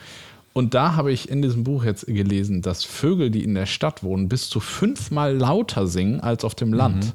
[0.52, 4.02] Und da habe ich in diesem Buch jetzt gelesen, dass Vögel, die in der Stadt
[4.02, 7.14] wohnen, bis zu fünfmal lauter singen als auf dem Land.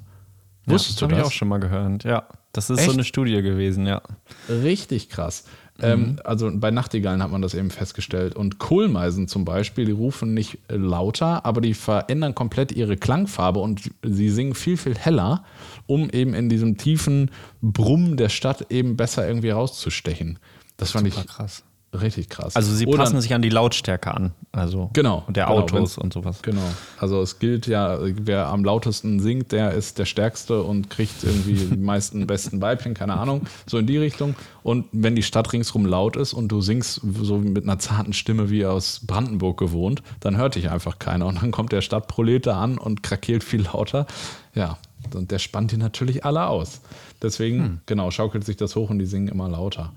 [0.65, 1.21] Wusstest ja, du das?
[1.21, 2.28] ich auch schon mal gehört, ja.
[2.54, 2.88] Das ist Echt?
[2.88, 4.01] so eine Studie gewesen, ja.
[4.49, 5.43] Richtig krass.
[5.82, 8.34] Ähm, also bei Nachtigallen hat man das eben festgestellt.
[8.36, 13.91] Und Kohlmeisen zum Beispiel, die rufen nicht lauter, aber die verändern komplett ihre Klangfarbe und
[14.01, 15.43] sie singen viel, viel heller,
[15.86, 17.30] um eben in diesem tiefen
[17.62, 20.39] Brummen der Stadt eben besser irgendwie rauszustechen.
[20.78, 21.63] Das fand ich krass.
[22.01, 22.55] Richtig krass.
[22.55, 24.31] Also sie Oder- passen sich an die Lautstärke an.
[24.51, 26.41] Also Genau, der genau, Autos und sowas.
[26.41, 26.62] Genau.
[26.99, 31.53] Also es gilt ja, wer am lautesten singt, der ist der Stärkste und kriegt irgendwie
[31.75, 34.36] die meisten besten Weibchen, keine Ahnung, so in die Richtung.
[34.63, 38.49] Und wenn die Stadt ringsrum laut ist und du singst so mit einer zarten Stimme
[38.49, 41.25] wie aus Brandenburg gewohnt, dann hört dich einfach keiner.
[41.27, 44.05] Und dann kommt der Stadtprolet da an und krakeelt viel lauter.
[44.53, 44.77] Ja,
[45.13, 46.81] und der spannt die natürlich alle aus.
[47.21, 49.93] Deswegen, genau, schaukelt sich das hoch und die singen immer lauter.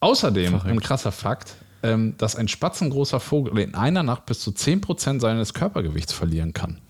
[0.00, 5.20] Außerdem, ein krasser Fakt, ähm, dass ein spatzengroßer Vogel in einer Nacht bis zu 10%
[5.20, 6.80] seines Körpergewichts verlieren kann.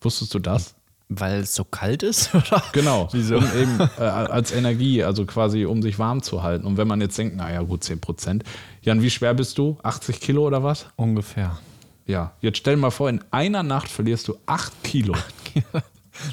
[0.00, 0.74] Wusstest du das?
[1.08, 2.34] Weil es so kalt ist?
[2.34, 2.62] Oder?
[2.72, 3.08] Genau.
[3.12, 3.36] Wieso?
[3.36, 6.66] Um eben äh, als Energie, also quasi um sich warm zu halten.
[6.66, 8.42] Und wenn man jetzt denkt, naja, gut, 10%.
[8.82, 9.78] Jan, wie schwer bist du?
[9.82, 10.86] 80 Kilo oder was?
[10.96, 11.58] Ungefähr.
[12.06, 12.32] Ja.
[12.40, 15.14] Jetzt stell dir mal vor, in einer Nacht verlierst du 8 Kilo.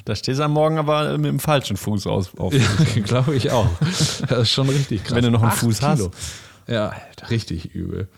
[0.06, 2.54] Da stehst du am Morgen aber mit dem falschen Fuß aus, auf.
[3.04, 3.70] Glaube ich auch.
[4.28, 5.16] Das ist schon richtig krass.
[5.16, 6.10] Wenn du noch einen Acht Fuß hast.
[6.70, 6.94] Ja,
[7.32, 8.10] richtig übel.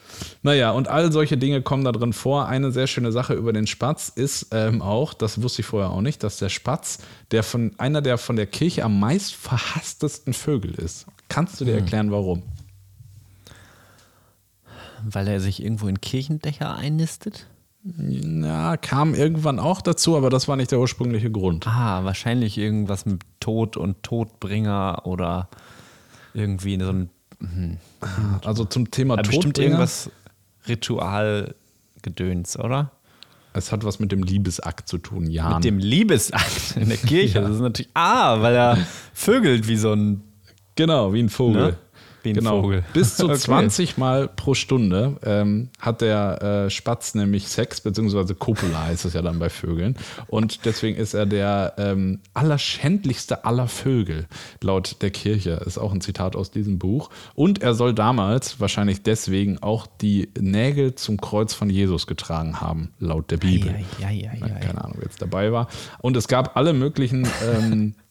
[0.41, 2.50] Naja, und all solche Dinge kommen da drin vor.
[2.50, 6.02] Eine sehr schöne Sache über den Spatz ist ähm, auch, das wusste ich vorher auch
[6.02, 7.00] nicht, dass der Spatz
[7.32, 11.06] der von, einer der von der Kirche am meist verhasstesten Vögel ist.
[11.30, 12.43] Kannst du dir erklären, warum?
[15.02, 17.47] Weil er sich irgendwo in Kirchendächer einnistet?
[17.84, 21.67] Na, kam irgendwann auch dazu, aber das war nicht der ursprüngliche Grund.
[21.67, 25.50] Ah, wahrscheinlich irgendwas mit Tod und Todbringer oder
[26.34, 27.10] irgendwie so ein
[28.44, 29.67] Also zum Thema ja, bestimmt Todbringer.
[29.70, 30.12] irgendwas
[30.67, 32.91] Ritualgedöns, oder?
[33.54, 35.56] Es hat was mit dem Liebesakt zu tun, Jan.
[35.56, 37.41] Mit dem Liebesakt in der Kirche.
[37.41, 37.91] Das ist natürlich.
[37.94, 38.78] Ah, weil er
[39.13, 40.22] vögelt wie so ein.
[40.76, 41.72] Genau, wie ein Vogel.
[41.72, 41.78] Ne?
[42.23, 42.62] Wie ein Genau.
[42.62, 42.84] Vogel.
[42.93, 43.38] Bis zu Okay.
[43.38, 49.13] 20 Mal pro Stunde ähm, hat der äh, Spatz nämlich Sex, beziehungsweise Copula heißt es
[49.13, 49.95] ja dann bei Vögeln.
[50.27, 54.27] Und deswegen ist er der ähm, allerschändlichste aller Vögel,
[54.62, 55.62] laut der Kirche.
[55.65, 57.10] Ist auch ein Zitat aus diesem Buch.
[57.34, 62.93] Und er soll damals wahrscheinlich deswegen auch die Nägel zum Kreuz von Jesus getragen haben,
[62.99, 63.73] laut der Bibel.
[63.99, 64.55] Ja, ja, ja, Na, ja.
[64.55, 65.67] Keine Ahnung, wer jetzt dabei war.
[65.99, 67.95] Und es gab alle möglichen ähm,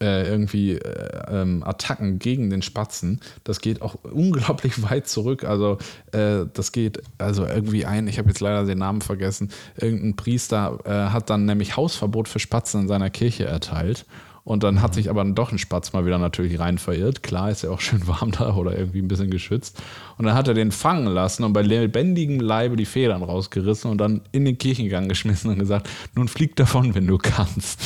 [0.00, 3.20] äh, irgendwie äh, ähm, Attacken gegen den Spatzen.
[3.44, 5.44] Das geht auch unglaublich weit zurück.
[5.44, 5.78] Also
[6.12, 10.78] äh, das geht also irgendwie ein, ich habe jetzt leider den Namen vergessen, irgendein Priester
[10.84, 14.06] äh, hat dann nämlich Hausverbot für Spatzen in seiner Kirche erteilt.
[14.46, 17.24] Und dann hat sich aber doch ein Spatz mal wieder natürlich rein verirrt.
[17.24, 19.82] Klar ist ja auch schön warm da oder irgendwie ein bisschen geschützt.
[20.18, 23.98] Und dann hat er den fangen lassen und bei lebendigem Leibe die Federn rausgerissen und
[23.98, 27.80] dann in den Kirchengang geschmissen und gesagt, nun flieg davon, wenn du kannst.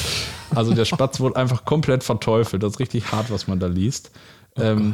[0.55, 2.63] Also der Spatz wurde einfach komplett verteufelt.
[2.63, 4.11] Das ist richtig hart, was man da liest.
[4.57, 4.93] ähm,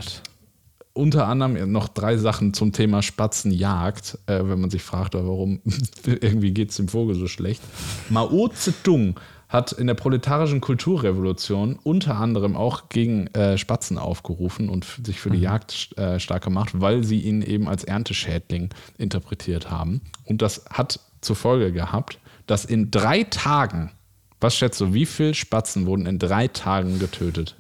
[0.93, 5.61] unter anderem noch drei Sachen zum Thema Spatzenjagd, äh, wenn man sich fragt, warum
[6.07, 7.61] irgendwie geht es dem Vogel so schlecht.
[8.09, 9.17] Mao Zedong
[9.49, 15.31] hat in der proletarischen Kulturrevolution unter anderem auch gegen äh, Spatzen aufgerufen und sich für
[15.31, 20.01] die Jagd äh, stark gemacht, weil sie ihn eben als Ernteschädling interpretiert haben.
[20.25, 23.93] Und das hat zur Folge gehabt, dass in drei Tagen,
[24.41, 27.57] was schätzt du, wie viele Spatzen wurden in drei Tagen getötet?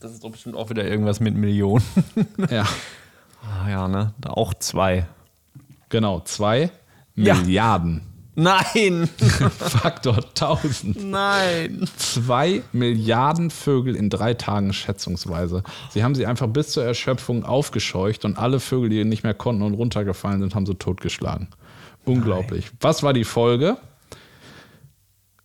[0.00, 1.84] Das ist doch bestimmt auch wieder irgendwas mit Millionen.
[2.50, 2.64] Ja,
[3.42, 4.12] Ah, ja, ne?
[4.26, 5.06] Auch zwei.
[5.88, 6.70] genau, zwei
[7.14, 7.34] Ja.
[7.34, 8.00] Milliarden.
[8.38, 9.08] Nein!
[9.58, 11.02] Faktor 1000.
[11.10, 11.88] Nein!
[11.96, 15.62] Zwei Milliarden Vögel in drei Tagen schätzungsweise.
[15.90, 19.62] Sie haben sie einfach bis zur Erschöpfung aufgescheucht und alle Vögel, die nicht mehr konnten
[19.62, 21.48] und runtergefallen sind, haben sie totgeschlagen.
[22.04, 22.70] Unglaublich.
[22.80, 23.78] Was war die Folge?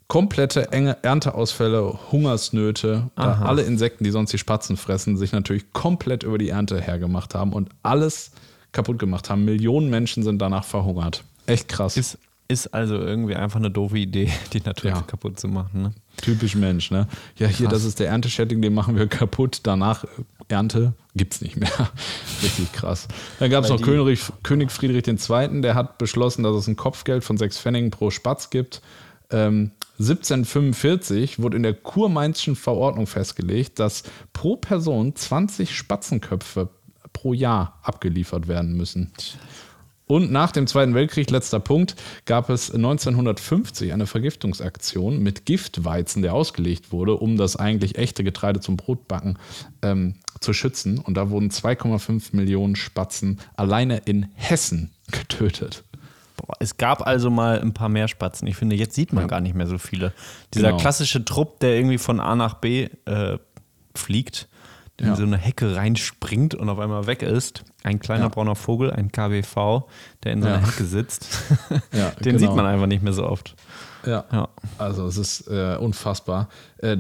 [0.10, 6.24] Komplette enge Ernteausfälle, Hungersnöte, da alle Insekten, die sonst die Spatzen fressen, sich natürlich komplett
[6.24, 8.32] über die Ernte hergemacht haben und alles
[8.74, 9.46] kaputt gemacht haben.
[9.46, 11.24] Millionen Menschen sind danach verhungert.
[11.46, 11.96] Echt krass.
[11.96, 12.18] Ist,
[12.52, 15.02] ist also irgendwie einfach eine doofe Idee, die Natur Ja.
[15.02, 15.82] kaputt zu machen.
[15.84, 15.92] Ne?
[16.18, 17.08] Typisch Mensch, ne?
[17.38, 19.62] Ja, hier, das ist der Ernteschädling, den machen wir kaputt.
[19.64, 20.08] Danach äh,
[20.50, 21.72] Ernte gibt's nicht mehr.
[22.44, 23.08] Richtig krass.
[23.40, 27.24] Dann gab es noch König, König Friedrich II., der hat beschlossen, dass es ein Kopfgeld
[27.24, 28.82] von sechs Pfennigen pro Spatz gibt.
[29.30, 36.70] Ähm, 1745 wurde in der Kurmainzschen Verordnung festgelegt, dass pro Person 20 Spatzenköpfe
[37.14, 39.12] pro Jahr abgeliefert werden müssen.
[40.12, 41.96] Und nach dem Zweiten Weltkrieg, letzter Punkt,
[42.26, 48.60] gab es 1950 eine Vergiftungsaktion mit Giftweizen, der ausgelegt wurde, um das eigentlich echte Getreide
[48.60, 49.40] zum Brotbacken
[49.82, 50.98] ähm, zu schützen.
[51.00, 55.86] Und da wurden 2,5 Millionen Spatzen alleine in Hessen getötet.
[56.36, 58.50] Boah, es gab also mal ein paar Meerspatzen.
[58.50, 60.12] Ich finde, jetzt sieht man gar nicht mehr so viele.
[60.54, 60.82] Dieser Genau.
[60.82, 63.38] klassische Trupp, der irgendwie von A nach B äh,
[63.96, 64.50] fliegt,
[65.02, 65.14] der Ja.
[65.14, 67.64] in so eine Hecke reinspringt und auf einmal weg ist.
[67.84, 68.30] Ein kleiner Ja.
[68.30, 69.84] brauner Vogel, ein KBV,
[70.24, 70.66] der in so einer Ja.
[70.68, 71.28] Hecke sitzt.
[71.92, 72.38] Den genau.
[72.38, 73.56] sieht man einfach nicht mehr so oft.
[74.06, 74.26] Ja.
[74.32, 74.50] Ja.
[74.80, 76.50] Also es ist äh, unfassbar.
[76.80, 76.98] Äh,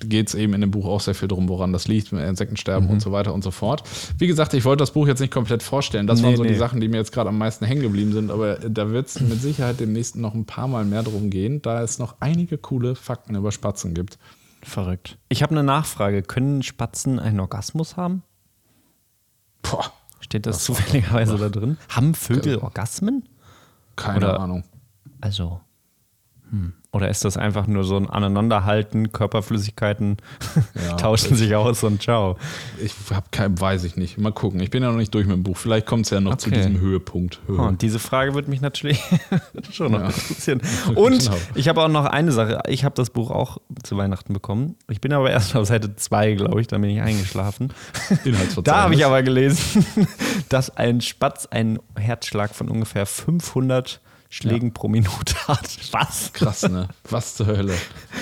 [0.00, 2.86] Geht es eben in dem Buch auch sehr viel drum, woran das liegt, mit Insektensterben
[2.86, 2.94] Mhm.
[2.94, 3.82] und so weiter und so fort.
[4.18, 6.06] Wie gesagt, ich wollte das Buch jetzt nicht komplett vorstellen.
[6.06, 6.56] Das Nee, waren so die nee.
[6.56, 8.30] Sachen, die mir jetzt gerade am meisten hängen geblieben sind.
[8.30, 11.82] Aber da wird es mit Sicherheit demnächst noch ein paar Mal mehr drum gehen, da
[11.82, 14.18] es noch einige coole Fakten über Spatzen gibt.
[14.66, 15.16] Verrückt.
[15.28, 16.22] Ich habe eine Nachfrage.
[16.22, 18.22] Können Spatzen einen Orgasmus haben?
[19.62, 21.78] Boah, Steht das zufälligerweise da drin?
[21.88, 23.28] Haben Vögel Orgasmen?
[23.94, 24.64] keine Oder- Ahnung.
[25.20, 25.60] Also.
[26.50, 26.72] Hm.
[26.92, 30.16] Oder ist das einfach nur so ein Aneinanderhalten, Körperflüssigkeiten
[30.86, 32.38] Ja, tauschen sich aus und ciao.
[32.82, 34.16] Ich habe kein, weiß ich nicht.
[34.16, 34.60] Mal gucken.
[34.60, 35.58] Ich bin ja noch nicht durch mit dem Buch.
[35.58, 36.56] Vielleicht kommt es ja noch zu Okay.
[36.56, 37.40] diesem Höhepunkt.
[37.48, 39.02] Oh, und diese Frage würde mich natürlich
[39.72, 40.06] schon noch Ja.
[40.06, 40.62] interessieren.
[40.94, 41.36] Und Genau.
[41.54, 42.62] ich habe auch noch eine Sache.
[42.68, 44.76] Ich habe das Buch auch zu Weihnachten bekommen.
[44.88, 47.74] Ich bin aber erst auf Seite 2, glaube ich, da bin ich eingeschlafen.
[48.64, 49.84] Da habe ich aber gelesen,
[50.48, 55.78] dass ein Spatz einen Herzschlag von ungefähr 500 Schlägen pro Minute hat.
[55.92, 56.32] Was?
[56.32, 56.88] Krass, ne?
[57.10, 57.74] Was zur Hölle.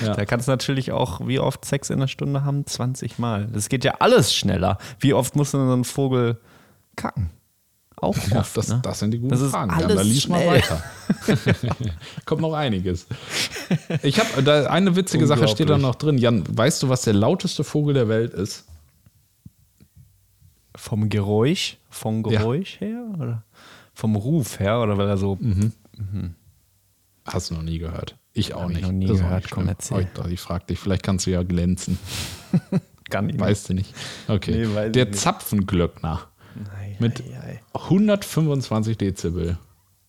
[0.04, 0.14] Ja.
[0.14, 2.66] Da kannst du natürlich auch, wie oft Sex in der Stunde haben?
[2.66, 3.46] 20 Mal.
[3.52, 4.78] Das geht ja alles schneller.
[5.00, 6.38] Wie oft muss denn so ein Vogel
[6.96, 7.30] kacken?
[7.96, 8.80] Auch Ja, oft, das, ne?
[8.82, 9.70] das sind die guten Das ist Fragen.
[9.70, 10.82] alles ja, da lies mal weiter.
[12.26, 13.06] Kommt noch einiges.
[14.02, 16.18] Ich habe da eine witzige Sache steht da noch drin.
[16.18, 18.66] Jan, weißt du, was der lauteste Vogel der Welt ist?
[20.76, 23.04] Vom Geräusch, vom Geräusch her?
[23.18, 23.42] Oder
[23.94, 24.80] vom Ruf her?
[24.80, 25.38] Oder weil er so.
[25.40, 25.72] Mhm.
[27.24, 28.16] Hast du noch nie gehört?
[28.32, 28.84] Ich auch Hab ich nicht.
[28.86, 29.50] noch nie Das gehört.
[29.50, 30.08] Komm, erzähl.
[30.18, 31.98] Oh, Ich, ich frag dich, vielleicht kannst du ja glänzen.
[33.10, 33.94] Kann ich Weißt du nicht?
[34.28, 34.66] Okay.
[34.66, 35.18] Nee, ich der nicht.
[35.18, 36.20] Zapfenglöckner
[36.76, 37.60] Ei, mit ei, ei.
[37.74, 39.58] 125 Dezibel.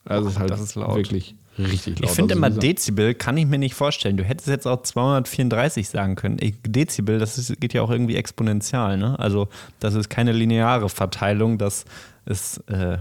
[0.06, 0.96] Also ist halt das ist laut.
[0.96, 2.10] wirklich richtig laut.
[2.10, 4.18] Ich finde Also immer Dezibel kann ich mir nicht vorstellen.
[4.18, 6.38] Du hättest jetzt auch 234 sagen können.
[6.40, 9.20] Ich- Dezibel, das ist, geht ja auch irgendwie exponentiell, ne?
[9.20, 11.86] Also das ist keine lineare Verteilung, das
[12.26, 13.00] ist, äh,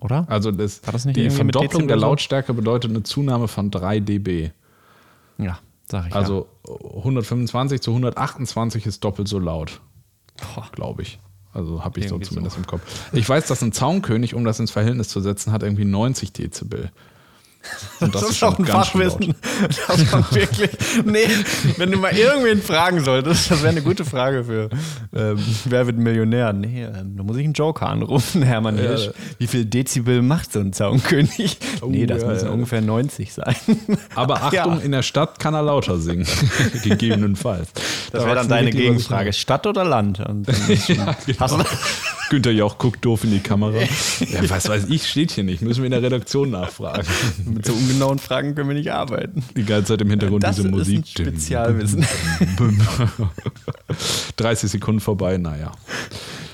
[0.00, 0.26] oder?
[0.28, 2.06] Also das, das die Verdopplung der so?
[2.06, 4.50] Lautstärke bedeutet eine Zunahme von 3 dB.
[5.38, 9.80] Ja, sag ich Also 125 zu 128 ist doppelt so laut,
[10.72, 11.18] glaube ich.
[11.52, 12.82] Also habe ich so Irgendwie zumindest im Kopf.
[13.12, 16.90] Ich weiß, dass ein Zaunkönig, um das ins Verhältnis zu setzen, hat irgendwie 90 Dezibel.
[18.00, 18.64] Und Das, ist auch ein.
[18.64, 19.34] Fachwissen.
[19.88, 20.70] Das war wirklich.
[21.04, 21.26] Nee,
[21.76, 24.68] wenn du mal irgendwen fragen solltest, das wäre eine gute Frage für
[25.14, 26.52] ähm, Wer wird Millionär?
[26.52, 28.82] Nee, ähm, da muss ich einen Joker anrufen, Hermann Ja.
[28.84, 29.10] Hirsch.
[29.38, 31.58] Wie viel Dezibel macht so ein Zaunkönig?
[31.86, 32.52] nee, das ja, müssen ja.
[32.52, 33.56] ungefähr 90 sein.
[34.14, 36.26] Aber Ach Achtung, in der Stadt kann er lauter singen.
[36.84, 37.68] Gegebenenfalls.
[38.12, 39.32] Das wäre dann deine Gegenfrage.
[39.32, 40.20] Stadt oder Land?
[40.20, 40.46] Und
[40.86, 41.14] genau.
[41.40, 41.64] Hast du-
[42.30, 43.80] Günther Jauch guckt doof in die Kamera.
[43.80, 45.62] Ja, was weiß ich, steht hier nicht.
[45.62, 47.06] Müssen wir in der Redaktion nachfragen.
[47.54, 49.42] mit so ungenauen Fragen können wir nicht arbeiten.
[49.56, 50.98] Die ganze Zeit im Hintergrund Das diese ist Musik.
[50.98, 52.06] ein Spezialwissen.
[54.36, 55.72] 30 Sekunden vorbei, naja.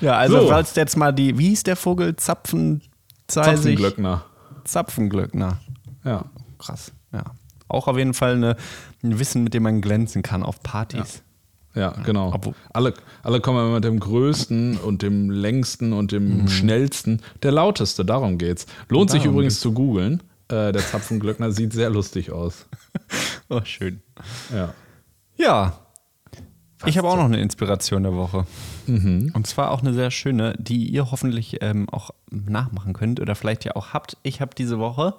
[0.00, 0.48] Ja, also So.
[0.48, 2.16] falls jetzt mal die, wie hieß der Vogel?
[2.16, 2.83] Zapfen,
[3.28, 4.24] Zapfenglöckner.
[4.64, 5.59] Zapfenglöckner.
[6.04, 6.24] Ja.
[6.59, 7.24] Krass, ja.
[7.68, 8.57] Auch auf jeden Fall eine,
[9.02, 11.22] ein Wissen, mit dem man glänzen kann auf Partys.
[11.74, 12.30] Ja, genau.
[12.33, 17.20] Obwohl- Alle, alle kommen immer mit dem größten und dem längsten und dem schnellsten.
[17.42, 18.66] Der lauteste, darum geht's.
[18.88, 19.24] Lohnt sich Mhm.
[19.24, 20.22] Darum übrigens zu googeln.
[20.48, 22.66] Äh, der Zapfenglöckner sieht sehr lustig aus.
[23.50, 24.00] Oh, schön.
[24.52, 24.72] Ja.
[25.37, 25.85] Ja.
[26.87, 28.46] Ich habe auch noch eine Inspiration der Woche.
[28.87, 29.33] Mhm.
[29.35, 33.64] Und zwar auch eine sehr schöne, die ihr hoffentlich ähm, auch nachmachen könnt oder vielleicht
[33.64, 34.16] ja auch habt.
[34.22, 35.14] Ich habe diese Woche,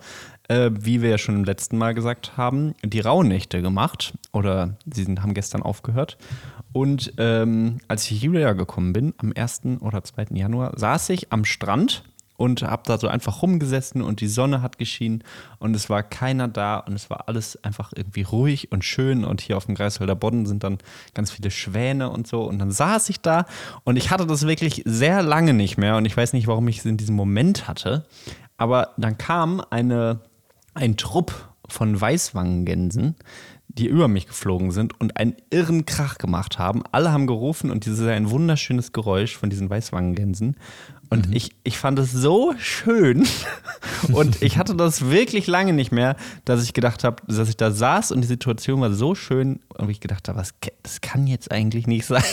[0.47, 4.15] äh, wie wir ja schon im letzten Mal gesagt haben, die Rauhnächte gemacht.
[4.31, 6.17] Oder sie sind, haben gestern aufgehört.
[6.71, 9.61] Und ähm, als ich hierher gekommen bin, am 1.
[9.79, 10.27] oder 2.
[10.31, 12.03] Januar, saß ich am Strand
[12.37, 15.23] und habe da so einfach rumgesessen und die Sonne hat geschienen
[15.59, 19.41] und es war keiner da und es war alles einfach irgendwie ruhig und schön und
[19.41, 20.77] hier auf dem Greifswalder Bodden sind dann
[21.13, 23.45] ganz viele Schwäne und so und dann saß ich da
[23.83, 26.79] und ich hatte das wirklich sehr lange nicht mehr und ich weiß nicht, warum ich
[26.79, 28.05] es in diesem Moment hatte,
[28.57, 30.19] aber dann kam eine,
[30.73, 33.15] ein Trupp von Weißwangengänsen,
[33.67, 36.83] die über mich geflogen sind und einen irren Krach gemacht haben.
[36.91, 40.55] Alle haben gerufen und dieses ein wunderschönes Geräusch von diesen Weißwangengänsen.
[41.09, 43.27] Und ich, ich fand es so schön.
[44.11, 47.71] Und ich hatte das wirklich lange nicht mehr, dass ich gedacht habe, dass ich da
[47.71, 51.51] saß und die Situation war so schön und ich gedacht habe, was, das kann jetzt
[51.51, 52.23] eigentlich nicht sein.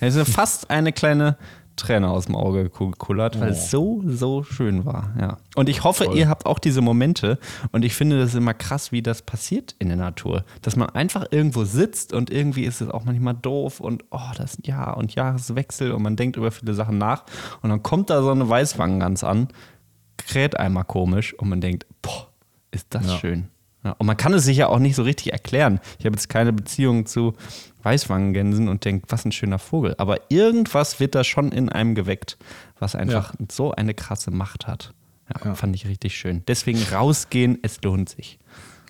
[0.00, 1.36] Es ist fast eine kleine
[1.76, 5.12] Träne aus dem Auge gekullert, weil es so, so schön war.
[5.20, 5.36] Ja.
[5.54, 7.38] Und ich hoffe, ihr habt auch diese Momente.
[7.72, 10.44] Und ich finde das immer krass, wie das passiert in der Natur.
[10.62, 14.54] Dass man einfach irgendwo sitzt und irgendwie ist es auch manchmal doof und oh, das
[14.54, 17.24] ist Jahr und Jahreswechsel und man denkt über viele Sachen nach.
[17.62, 19.48] Und dann kommt da so eine Weißwangengans an,
[20.16, 22.28] kräht einmal komisch und man denkt, boah,
[22.70, 23.18] ist das Ja.
[23.18, 23.48] schön.
[23.86, 25.78] Ja, und man kann es sich ja auch nicht so richtig erklären.
[26.00, 27.34] Ich habe jetzt keine Beziehung zu
[27.84, 29.94] Weißwangengänsen und denke, was ein schöner Vogel.
[29.98, 32.36] Aber irgendwas wird da schon in einem geweckt,
[32.80, 34.92] was einfach so eine krasse Macht hat.
[35.32, 35.54] Ja, Ja.
[35.54, 36.42] fand ich richtig schön.
[36.48, 38.40] Deswegen rausgehen, es lohnt sich.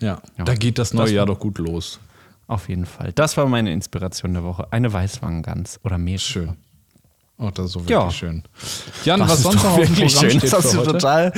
[0.01, 0.19] Ja.
[0.39, 0.45] Ja.
[0.45, 1.99] Da geht das neue Das Jahr doch gut los.
[2.47, 3.11] Auf jeden Fall.
[3.13, 4.67] Das war meine Inspiration der Woche.
[4.71, 6.19] Eine Weißwangengans oder mehrere.
[6.21, 6.57] Schön.
[7.39, 8.09] Oh, das ist so wirklich Ja.
[8.09, 8.41] schön.
[9.05, 10.29] Jan, Das was sonst noch auf dem Programm schön.
[10.31, 10.91] steht Das hast du heute?
[10.93, 11.33] total.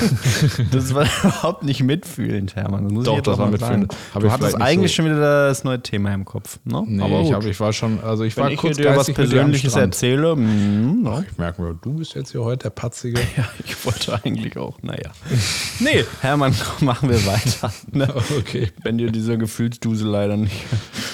[0.70, 2.84] das war überhaupt nicht mitfühlend, Hermann.
[2.84, 3.94] Das muss Doch, ich das auch war mitfühlend.
[4.12, 6.58] Hab Du ich hattest eigentlich so- schon wieder das neue Thema im Kopf.
[6.64, 6.82] Ne?
[6.86, 9.10] Nee, Aber ich, hab, ich war schon, also ich Wenn war ich kurz dir was
[9.10, 11.24] Persönliches erzähle, mm, ja.
[11.30, 13.18] Ich merke mir, du bist jetzt hier heute der Patzige.
[13.36, 15.10] ja, ich wollte eigentlich auch, naja.
[15.80, 17.72] Nee, Hermann, machen wir weiter.
[17.92, 18.12] Ne?
[18.38, 18.70] Okay.
[18.82, 20.52] Wenn dir dieser Gefühlsdusel leider nicht.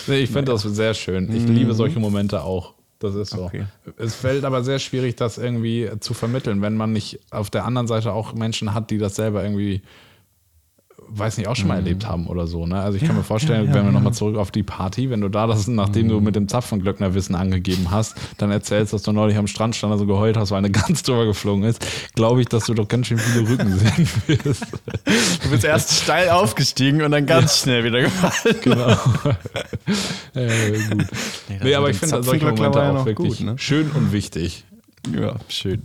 [0.09, 1.33] Nee, ich finde das sehr schön.
[1.35, 2.75] Ich liebe solche Momente auch.
[2.99, 3.45] Das ist so.
[3.45, 3.67] Okay.
[3.99, 7.87] Es fällt aber sehr schwierig, das irgendwie zu vermitteln, wenn man nicht auf der anderen
[7.87, 9.83] Seite auch Menschen hat, die das selber irgendwie,
[11.09, 12.67] weiß nicht, auch schon mal erlebt haben oder so.
[12.67, 12.81] Ne?
[12.81, 13.69] Also ich kann mir vorstellen, Mhm.
[13.69, 13.89] ja, wenn wir ja.
[13.91, 13.95] Mhm.
[13.95, 17.91] nochmal zurück auf die Party, wenn du da das, nachdem du mit dem Zapfenglöcknerwissen angegeben
[17.91, 21.03] hast, dann erzählst, dass du neulich am Strand stand, also geheult hast, weil eine Gans
[21.05, 24.67] drüber geflogen ist, glaube ich, dass du doch ganz schön viele Rücken sehen wirst.
[25.45, 28.57] Du bist erst steil aufgestiegen und dann ganz schnell wieder gefallen.
[28.63, 28.91] Genau.
[30.35, 31.07] äh, gut.
[31.49, 33.55] Nee, Nee, aber mit ich finde solche Momente ja auch wirklich gut, ne?
[33.59, 34.65] schön und wichtig.
[35.15, 35.83] Ja, schön.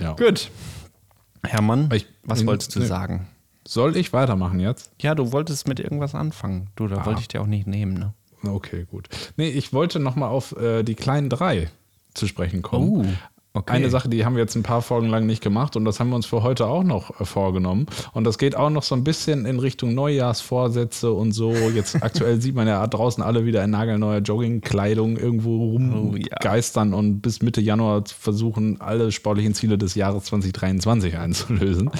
[0.00, 0.12] Ja.
[0.14, 0.50] Gut.
[1.44, 2.86] Hermann, Ich- was wolltest du nee.
[2.86, 3.28] sagen?
[3.66, 4.90] Soll ich weitermachen jetzt?
[5.00, 6.68] Ja, du wolltest mit irgendwas anfangen.
[6.76, 8.12] Du, da wollte ich dir auch nicht nehmen, ne?
[8.46, 9.08] Okay, gut.
[9.36, 11.68] Nee, ich wollte nochmal auf äh, die kleinen drei
[12.14, 12.88] zu sprechen kommen.
[12.88, 13.72] Oh, okay.
[13.72, 16.10] Eine Sache, die haben wir jetzt ein paar Folgen lang nicht gemacht und das haben
[16.10, 17.86] wir uns für heute auch noch äh, vorgenommen.
[18.12, 21.52] Und das geht auch noch so ein bisschen in Richtung Neujahrsvorsätze und so.
[21.52, 27.20] Jetzt aktuell sieht man ja draußen alle wieder in nagelneuer Joggingkleidung irgendwo Oh, rumgeistern und
[27.20, 31.90] bis Mitte Januar versuchen, alle sportlichen Ziele des Jahres 2023 einzulösen.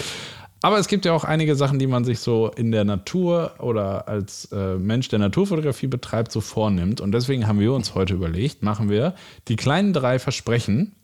[0.62, 4.08] Aber es gibt ja auch einige Sachen, die man sich so in der Natur oder
[4.08, 7.00] als äh, Mensch, der Naturfotografie betreibt, so vornimmt.
[7.00, 9.14] Und deswegen haben wir uns heute überlegt, machen wir
[9.48, 10.96] die kleinen drei Versprechen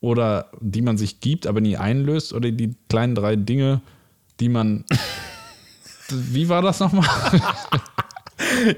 [0.00, 3.82] oder die man sich gibt, aber nie einlöst oder die kleinen drei Dinge,
[4.40, 4.84] die man.
[6.08, 7.08] Wie war das nochmal?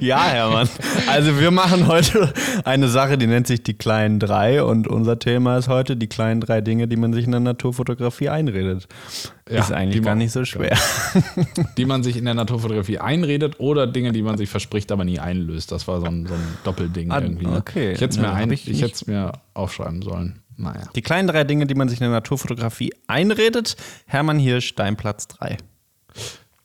[0.01, 0.69] Ja, Hermann.
[1.09, 2.33] Also wir machen heute
[2.65, 6.41] eine Sache, die nennt sich die kleinen drei und unser Thema ist heute die kleinen
[6.41, 8.87] drei Dinge, die man sich in der Naturfotografie einredet.
[9.51, 10.77] Ja, ist eigentlich gar man- nicht so schwer.
[11.77, 15.19] die man sich in der Naturfotografie einredet oder Dinge, die man sich verspricht, aber nie
[15.19, 15.73] einlöst.
[15.73, 17.47] Das war so ein, so ein Doppelding Ah, irgendwie.
[17.47, 17.57] Ne?
[17.57, 17.93] okay.
[17.93, 18.83] Ich hätte es mir, hab ein, ich ich nicht.
[18.83, 20.41] hätte es mir aufschreiben sollen.
[20.57, 20.83] Naja.
[20.95, 23.77] Die kleinen drei Dinge, die man sich in der Naturfotografie einredet.
[24.07, 25.57] Hermann Hirsch, dein Platz drei.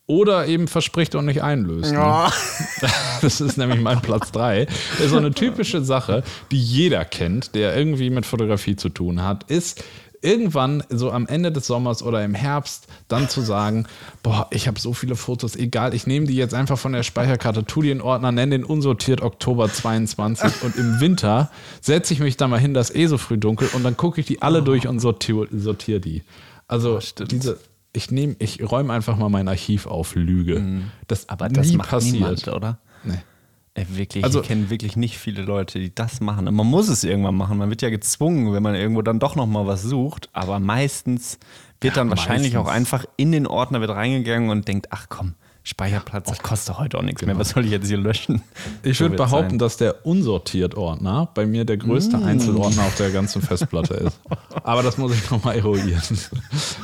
[0.06, 1.92] Oder eben verspricht und nicht einlöst.
[1.92, 2.30] Ne?
[3.22, 4.66] Das ist nämlich mein Platz 3.
[5.02, 9.44] Ist so eine typische Sache, die jeder kennt, der irgendwie mit Fotografie zu tun hat,
[9.44, 9.82] ist
[10.24, 13.86] irgendwann so am Ende des Sommers oder im Herbst dann zu sagen,
[14.22, 17.64] boah, ich habe so viele Fotos, egal, ich nehme die jetzt einfach von der Speicherkarte,
[17.64, 21.50] tu die in Ordner, nenne den unsortiert Oktober 22 und im Winter
[21.80, 24.20] setze ich mich da mal hin, das ist eh so früh dunkel und dann gucke
[24.20, 26.24] ich die alle durch und sortiere sortier die.
[26.66, 26.98] Also
[27.30, 27.58] diese
[27.94, 30.82] ich nehme, ich räume einfach mal mein Archiv auf, Lüge.
[31.06, 32.14] Das Aber das nie macht passiert.
[32.14, 32.78] niemand, oder?
[33.04, 33.18] Nee.
[33.76, 36.46] Ey, wirklich, Also- ich kenne wirklich nicht viele Leute, die das machen.
[36.46, 37.58] Und man muss es irgendwann machen.
[37.58, 40.28] Man wird ja gezwungen, wenn man irgendwo dann doch noch mal was sucht.
[40.32, 41.38] Aber meistens
[41.80, 42.92] wird dann wahrscheinlich auch meistens.
[42.92, 45.34] einfach in den Ordner wird reingegangen und denkt, ach komm,
[45.66, 47.38] Speicherplatz, das kostet heute auch nichts mehr.
[47.38, 48.42] Was soll ich jetzt hier löschen?
[48.82, 49.58] Ich So würde behaupten, sein.
[49.58, 54.20] dass der Unsortiert-Ordner bei mir der größte Einzelordner auf der ganzen Festplatte ist.
[54.62, 56.02] Aber das muss ich nochmal eruieren.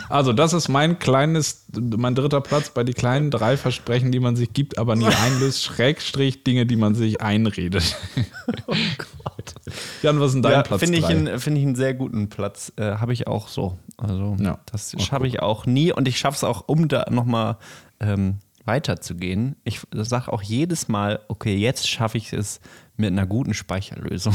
[0.09, 4.35] Also, das ist mein kleines, mein dritter Platz bei die kleinen drei Versprechen, die man
[4.35, 7.97] sich gibt, aber nie einlöst, Schrägstrich Dinge, die man sich einredet.
[10.03, 12.29] Jan, was ist denn dein ja, Platz finde ich, einen- finde ich einen sehr guten
[12.29, 12.73] Platz.
[12.77, 13.79] Äh, Habe ich auch so.
[13.97, 14.59] Also Ja.
[14.73, 17.57] das schaffe ich auch nie und ich schaffe es auch, um da nochmal
[18.01, 19.57] ähm, weiterzugehen.
[19.65, 22.61] Ich sage auch jedes Mal, okay, jetzt schaffe ich es
[22.97, 24.35] mit einer guten Speicherlösung.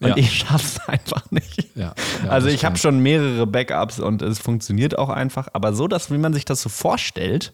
[0.00, 0.16] Und Ja.
[0.16, 1.74] ich schaffe es einfach nicht.
[1.74, 1.94] Ja,
[2.24, 6.10] ja, also ich habe schon mehrere Backups und es funktioniert auch einfach, aber so, dass
[6.12, 7.52] wie man sich das so vorstellt,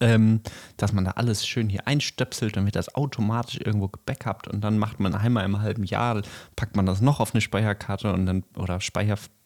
[0.00, 0.42] ähm,
[0.76, 4.78] dass man da alles schön hier einstöpselt, dann wird das automatisch irgendwo gebackupt und dann
[4.78, 6.22] macht man einmal im halben Jahr,
[6.56, 8.80] packt man das noch auf eine Speicherkarte und dann oder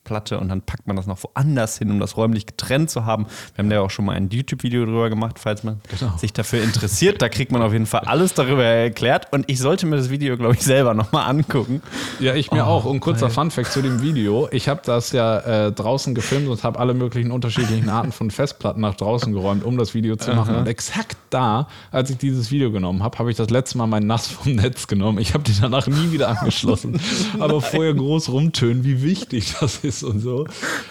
[0.02, 3.26] Speicherplatte und dann packt man das noch woanders hin, um das räumlich getrennt zu haben.
[3.54, 6.16] Wir haben da ja auch schon mal ein YouTube-Video drüber gemacht, falls man Genau.
[6.16, 7.22] sich dafür interessiert.
[7.22, 10.36] Da kriegt man auf jeden Fall alles darüber erklärt und ich sollte mir das Video,
[10.36, 11.82] glaube ich, selber nochmal angucken.
[12.20, 12.84] Ja, ich mir Oh, auch.
[12.84, 13.34] Und kurzer geil.
[13.34, 14.48] Funfact zu dem Video.
[14.52, 18.80] Ich habe das ja äh, draußen gefilmt und habe alle möglichen unterschiedlichen Arten von Festplatten
[18.80, 20.54] nach draußen geräumt, um das Video zu machen.
[20.56, 24.06] Und exakt da, als ich dieses Video genommen habe, habe ich das letzte Mal mein
[24.06, 25.18] Nass vom Netz genommen.
[25.18, 27.00] Ich habe die danach nie wieder angeschlossen.
[27.38, 30.46] Aber vorher groß rumtönen, wie wichtig das ist und so.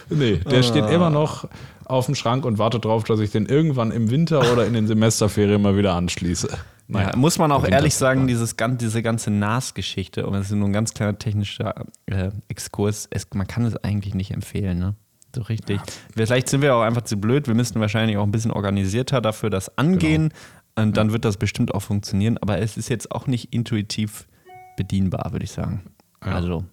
[0.10, 1.48] Nee, der steht immer noch
[1.86, 4.88] auf dem Schrank und wartet drauf, dass ich den irgendwann im Winter oder in den
[4.88, 6.50] Semesterferien mal wieder anschließe.
[6.88, 10.74] Ja, muss man auch ehrlich sagen, dieses, diese ganze NAS-Geschichte, und das ist nur ein
[10.74, 14.96] ganz kleiner technischer äh, Exkurs, es, man kann es eigentlich nicht empfehlen, ne?
[15.34, 15.80] So richtig.
[16.14, 19.50] Vielleicht sind wir auch einfach zu blöd, wir müssten wahrscheinlich auch ein bisschen organisierter dafür
[19.50, 20.34] das angehen
[20.76, 24.28] und dann wird das bestimmt auch funktionieren, aber es ist jetzt auch nicht intuitiv
[24.76, 25.84] bedienbar, würde ich sagen.
[26.20, 26.66] Also,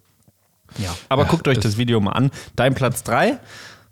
[0.77, 0.95] ja.
[1.09, 2.31] Aber Ja, guckt euch das- das Video mal an.
[2.55, 3.39] Dein Platz 3,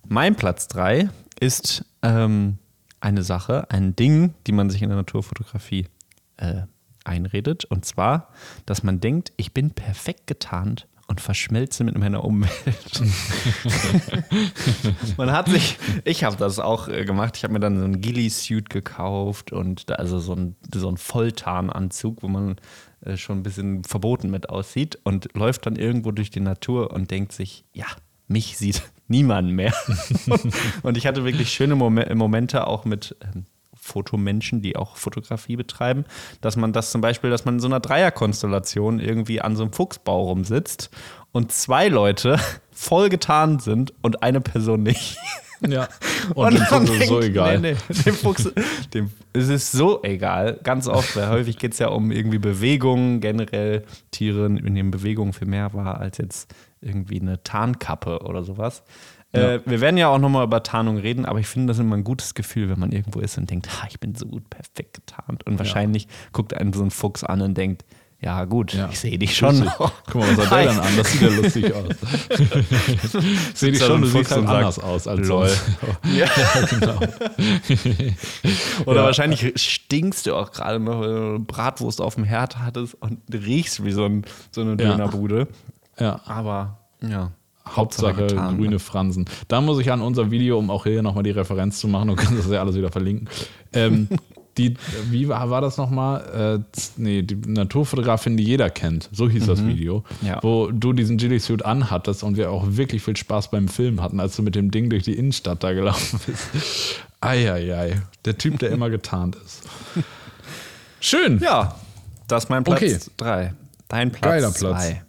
[0.07, 1.09] mein Platz 3
[1.39, 2.57] ist ähm,
[2.99, 5.87] eine Sache, ein Ding, die man sich in der Naturfotografie
[6.37, 6.61] äh,
[7.03, 7.65] einredet.
[7.65, 8.29] Und zwar,
[8.65, 13.01] dass man denkt, ich bin perfekt getarnt und verschmelze mit meiner Umwelt.
[15.17, 18.01] man hat sich, ich habe das auch äh, gemacht, ich habe mir dann so einen
[18.01, 22.57] Ghillie-Suit gekauft und da, also so ein, so ein Volltarnanzug, wo man
[23.01, 27.11] äh, schon ein bisschen verboten mit aussieht und läuft dann irgendwo durch die Natur und
[27.11, 27.85] denkt sich, ja,
[28.27, 29.73] mich sieht niemand mehr.
[30.83, 36.05] und ich hatte wirklich schöne Mom Momente auch mit ähm, Fotomenschen, die auch Fotografie betreiben,
[36.41, 39.73] dass man das zum Beispiel, dass man in so einer Dreierkonstellation irgendwie an so einem
[39.73, 40.89] Fuchsbau rumsitzt
[41.31, 42.37] und zwei Leute
[42.71, 45.17] voll getan sind und eine Person nicht.
[45.65, 45.87] Ja.
[46.35, 47.59] Und, dem dann Fuchs ist es so egal.
[47.59, 48.51] Nee, nee, dem Fuchs,
[48.93, 53.21] dem, es ist so egal, ganz oft, weil häufig geht es ja um irgendwie Bewegungen,
[53.21, 58.83] generell Tiere in den Bewegungen viel mehr war als jetzt irgendwie eine Tarnkappe oder sowas.
[59.33, 62.03] Äh, wir werden ja auch nochmal über Tarnung reden, aber ich finde das immer ein
[62.03, 65.45] gutes Gefühl, wenn man irgendwo ist und denkt, ha, ich bin so gut perfekt getarnt.
[65.45, 67.83] Und wahrscheinlich guckt einen so ein Fuchs an und denkt,
[68.19, 68.89] ja gut, Ja.
[68.91, 69.69] ich sehe dich schon.
[70.07, 70.97] Guck mal, was hat der dann an?
[70.97, 71.85] Das sieht ja lustig aus.
[73.53, 75.47] Sehe dich schon, du siehst sagt, anders aus als lol.
[75.47, 75.61] sonst.
[76.15, 76.27] Ja.
[76.69, 76.99] genau.
[78.85, 79.05] Oder Ja.
[79.05, 83.19] wahrscheinlich stinkst du auch gerade noch, wenn du eine Bratwurst auf dem Herd hattest und
[83.31, 84.75] riechst wie so, ein, so eine Ja.
[84.91, 85.47] Dönerbude.
[85.99, 86.21] Ja.
[86.25, 87.31] Aber ja.
[87.69, 88.79] Hauptsache, Hauptsache getan, grüne ne?
[88.79, 89.25] Fransen.
[89.49, 92.15] Da muss ich an unser Video, um auch hier nochmal die Referenz zu machen, du
[92.15, 93.27] kannst das ja alles wieder verlinken.
[93.73, 94.07] Ähm,
[94.57, 94.75] die,
[95.09, 96.63] wie war, war das nochmal?
[96.75, 99.09] Äh, nee, die Naturfotografin, die jeder kennt.
[99.11, 100.03] So hieß das Video.
[100.21, 100.39] Ja.
[100.41, 104.35] Wo du diesen Gilly-Suit anhattest und wir auch wirklich viel Spaß beim Film hatten, als
[104.35, 106.19] du mit dem Ding durch die Innenstadt da gelaufen
[106.53, 107.01] bist.
[107.21, 108.01] Eieiei.
[108.25, 109.63] Der Typ, der immer getarnt ist.
[110.99, 111.39] Schön.
[111.39, 111.75] Ja,
[112.27, 112.97] das ist mein Platz Okay.
[113.17, 113.53] 3.
[113.87, 114.59] Dein Platz Geiler Platz.
[114.59, 115.03] zwei.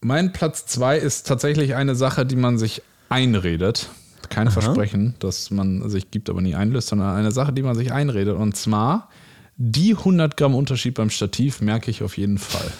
[0.00, 3.88] Mein Platz zwei ist tatsächlich eine Sache, die man sich einredet.
[4.32, 7.92] Kein Versprechen, das man sich gibt, aber nie einlöst, sondern eine Sache, die man sich
[7.92, 8.36] einredet.
[8.36, 9.08] Und zwar
[9.56, 12.72] die 100 Gramm Unterschied beim Stativ merke ich auf jeden Fall.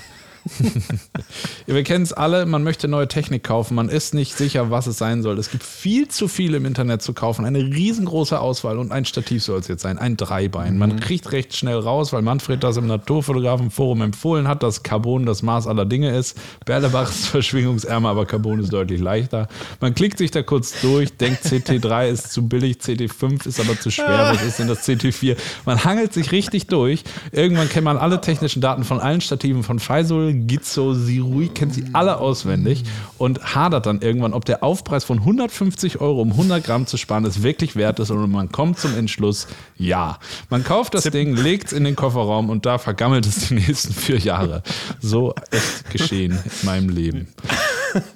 [1.67, 4.99] Wir kennen es alle, man möchte neue Technik kaufen, man ist nicht sicher, was es
[4.99, 5.39] sein soll.
[5.39, 9.43] Es gibt viel zu viel im Internet zu kaufen, eine riesengroße Auswahl und ein Stativ
[9.43, 10.79] soll es jetzt sein, ein Dreibein.
[10.79, 15.43] Man kriegt recht schnell raus, weil Manfred das im Naturfotografenforum empfohlen hat, dass Carbon das
[15.43, 16.37] Maß aller Dinge ist.
[16.65, 19.49] Berlebach ist verschwingungsärmer, aber Carbon ist deutlich leichter.
[19.81, 23.91] Man klickt sich da kurz durch, denkt CT3 ist zu billig, CT5 ist aber zu
[23.91, 25.37] schwer, was ist denn das CT4?
[25.65, 27.05] Man hangelt sich richtig durch.
[27.31, 31.85] Irgendwann kennt man alle technischen Daten von allen Stativen von Faisal, Gizzo, Sirui, kennt sie
[31.93, 32.85] alle auswendig
[33.19, 37.25] und hadert dann irgendwann, ob der Aufpreis von 150 Euro um 100 Gramm zu sparen
[37.25, 40.19] es wirklich wert ist und man kommt zum Entschluss, ja.
[40.51, 43.93] Man kauft das Ding, legt es in den Kofferraum und da vergammelt es die nächsten
[43.93, 44.63] vier Jahre.
[45.01, 47.29] So echt geschehen in meinem Leben.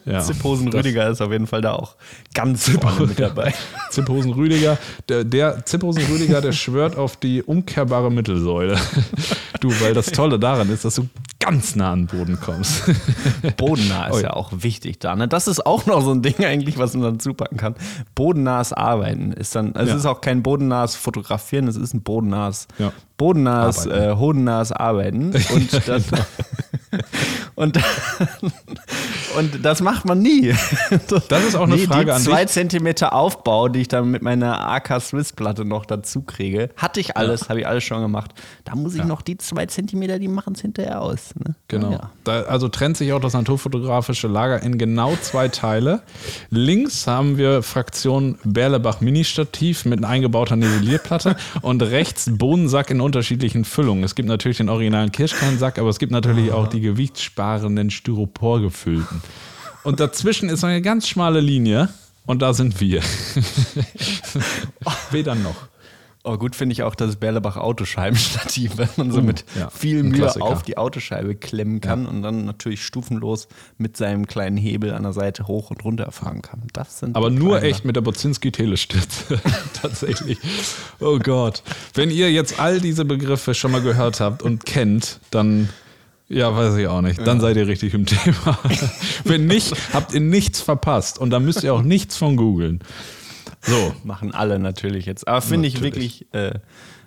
[0.06, 1.96] Ja, Zipphosen das- Rüdiger ist auf jeden Fall da auch
[2.32, 3.52] ganz vorne mit dabei.
[3.90, 4.78] Zipphosen Rüdiger,
[5.10, 8.78] der, der Zipphosen Rüdiger, der schwört auf die umkehrbare Mittelsäule.
[9.60, 11.08] Du, weil das Tolle daran ist, dass du
[11.40, 12.82] ganz nah an den Boden kommst.
[13.56, 14.22] Bodennah ist Ui.
[14.22, 15.14] ja auch wichtig da.
[15.16, 15.28] Ne?
[15.28, 17.74] Das ist auch noch so ein Ding eigentlich, was man dazu packen kann.
[18.14, 19.94] Bodennahes Arbeiten ist dann, also Ja.
[19.96, 22.92] es ist auch kein bodennahes Fotografieren, es ist ein bodennahes, Ja.
[23.16, 24.10] Bodennahes, Arbeiten.
[24.10, 25.34] äh, hodennahes Arbeiten.
[25.54, 26.04] Und das,
[27.54, 27.78] und,
[29.38, 30.54] und das macht man nie.
[31.28, 32.52] Das ist auch eine Frage die an zwei dich.
[32.52, 37.16] Zentimeter Aufbau, die ich dann mit meiner AK Swiss Platte noch dazu kriege, hatte ich
[37.16, 38.32] alles, habe ich alles schon gemacht.
[38.64, 41.34] Da muss ich noch die zwei Zentimeter, die machen es hinterher aus.
[41.36, 41.54] Ne?
[41.68, 41.92] Genau.
[41.92, 42.10] Ja.
[42.24, 46.02] Da, also trennt sich auch das naturfotografische Lager in genau zwei Teile.
[46.50, 54.04] Links haben wir Fraktion Berlebach Mini-Stativ mit eingebauter Nivellierplatte und rechts Bohnensack in unterschiedlichen Füllungen.
[54.04, 59.22] Es gibt natürlich den originalen Kirschkernsack, aber es gibt natürlich auch die gewichtssparenden Styropor gefüllten.
[59.84, 61.88] Und dazwischen ist eine ganz schmale Linie
[62.26, 63.00] und da sind wir.
[65.12, 65.54] Weder noch.
[66.28, 70.02] Oh, gut finde ich auch das Berlebach Autoscheibenstativ, wenn man so mit Uh, ja, viel
[70.02, 73.46] Mühe auf die Autoscheibe klemmen kann und dann natürlich stufenlos
[73.78, 76.64] mit seinem kleinen Hebel an der Seite hoch und runter fahren kann.
[76.72, 79.40] Das sind Aber nur kleinen echt mit der Bozinski-Telestütze.
[79.80, 80.38] Tatsächlich.
[80.98, 81.62] Oh Gott.
[81.94, 85.68] Wenn ihr jetzt all diese Begriffe schon mal gehört habt und kennt, dann,
[86.28, 87.24] ja, weiß ich auch nicht.
[87.24, 88.58] Dann seid ihr richtig im Thema.
[89.24, 91.20] Wenn nicht, habt ihr nichts verpasst.
[91.20, 92.80] Und dann müsst ihr auch nichts von googeln.
[93.66, 93.94] So.
[94.04, 95.26] Machen alle natürlich jetzt.
[95.28, 96.58] Aber finde ich wirklich, äh,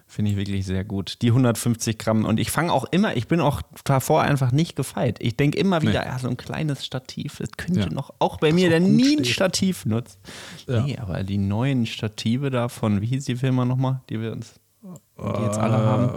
[0.07, 1.21] finde ich wirklich sehr gut.
[1.21, 2.25] Die 150 Gramm.
[2.25, 5.17] Und ich fange auch immer, ich bin auch davor einfach nicht gefeit.
[5.21, 7.89] Ich denke immer wieder, ja, so ein kleines Stativ, das könnte Ja.
[7.89, 9.35] noch, auch bei mir, der nie ein steht.
[9.35, 10.19] Stativ nutzt.
[10.67, 10.81] Ja.
[10.81, 14.55] Nee, aber die neuen Stative davon, wie hieß die Firma nochmal, die wir uns,
[15.37, 16.09] die jetzt alle haben?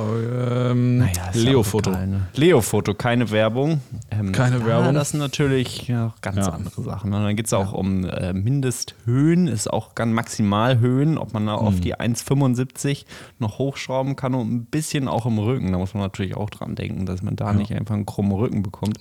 [0.00, 1.90] Ähm, Naja, ja Leo-Foto.
[1.90, 2.26] ne?
[2.34, 3.80] Leo-Foto, keine Werbung.
[4.10, 4.94] Ähm, Keine da, Werbung.
[4.94, 6.48] Das sind natürlich ja, auch ganz Ja.
[6.52, 7.12] andere Sachen.
[7.12, 11.54] Und dann geht es auch um äh, Mindesthöhen, ist auch ganz Maximalhöhen, ob man da
[11.54, 11.80] auf Hm.
[11.82, 13.04] die 1,75
[13.38, 15.70] noch hochschrauben kann und ein bisschen auch im Rücken.
[15.72, 18.62] Da muss man natürlich auch dran denken, dass man da nicht einfach einen krummen Rücken
[18.62, 18.98] bekommt.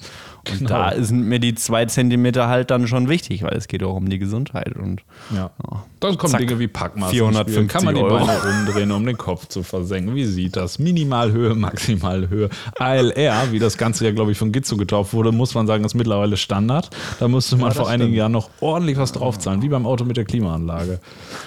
[0.49, 0.69] Und Genau.
[0.69, 4.09] da sind mir die zwei Zentimeter halt dann schon wichtig, weil es geht auch um
[4.09, 4.75] die Gesundheit.
[4.75, 5.01] Und
[5.33, 5.49] Ja.
[5.69, 5.83] Ja.
[5.99, 6.39] Dann kommen Zack.
[6.41, 7.11] Dinge wie Packmaß.
[7.11, 7.77] 450 ins Spiel.
[7.79, 8.25] Kann man die Euro.
[8.25, 10.15] Beine umdrehen, um den Kopf zu versenken.
[10.15, 10.79] Wie sieht das?
[10.79, 12.49] Minimalhöhe, Maximalhöhe.
[12.77, 15.93] ALR, wie das Ganze ja, glaube ich, von Gizzo getauft wurde, muss man sagen, ist
[15.93, 16.89] mittlerweile Standard.
[17.19, 18.17] Da musste man das vor einigen stimmt.
[18.17, 20.99] Jahren noch ordentlich was draufzahlen, wie beim Auto mit der Klimaanlage.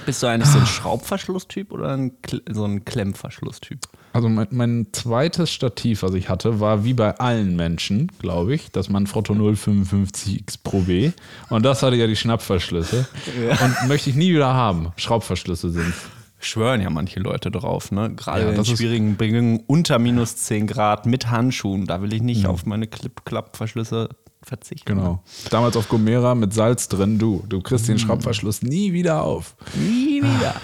[0.07, 2.13] bist du eigentlich so ein Schraubverschlusstyp oder ein,
[2.51, 3.81] so ein Klemmverschlusstyp?
[4.13, 8.71] Also mein, mein zweites Stativ, was ich hatte, war wie bei allen Menschen, glaube ich,
[8.71, 11.13] das Manfrotto 055X Pro B.
[11.49, 13.07] Und das hatte ja die Schnappverschlüsse.
[13.63, 14.93] Und möchte ich nie wieder haben.
[14.97, 15.95] Schraubverschlüsse sind.
[16.45, 18.13] Schwören ja manche Leute drauf, ne?
[18.15, 21.87] Gerade Ja, in schwierigen Bedingungen unter minus 10 Grad mit Handschuhen.
[21.87, 22.51] Da will ich nicht Ja.
[22.51, 24.09] auf meine Clip-Clap-Verschlüsse
[24.43, 24.97] verzichten.
[24.97, 25.23] Genau.
[25.51, 27.45] Damals auf Gomera mit Salz drin, du.
[27.49, 29.55] Du kriegst den Schraubverschluss nie wieder auf.
[29.77, 30.57] Nie wieder.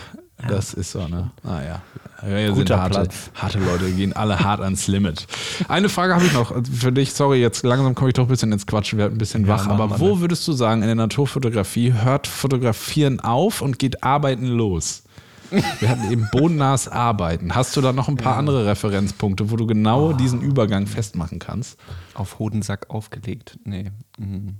[0.48, 1.32] Das ist so, ne?
[1.42, 1.82] Ah ja.
[2.24, 3.30] Wir sind harte, Platz.
[3.34, 5.26] harte Leute, gehen alle hart ans Limit.
[5.68, 7.12] Eine Frage habe ich noch für dich.
[7.12, 9.66] Sorry, jetzt langsam komme ich doch ein bisschen ins Quatschen, wir werden ein bisschen wach.
[9.66, 10.20] machen Aber wo ne?
[10.20, 15.02] würdest du sagen, in der Naturfotografie hört Fotografieren auf und geht Arbeiten los?
[15.50, 17.54] Wir hatten eben bodennahes Arbeiten.
[17.54, 21.78] Hast du da noch ein paar andere Referenzpunkte, wo du genau diesen Übergang festmachen kannst?
[22.14, 23.58] Auf Hodensack aufgelegt.
[23.64, 23.90] Nee.
[24.18, 24.56] Mhm.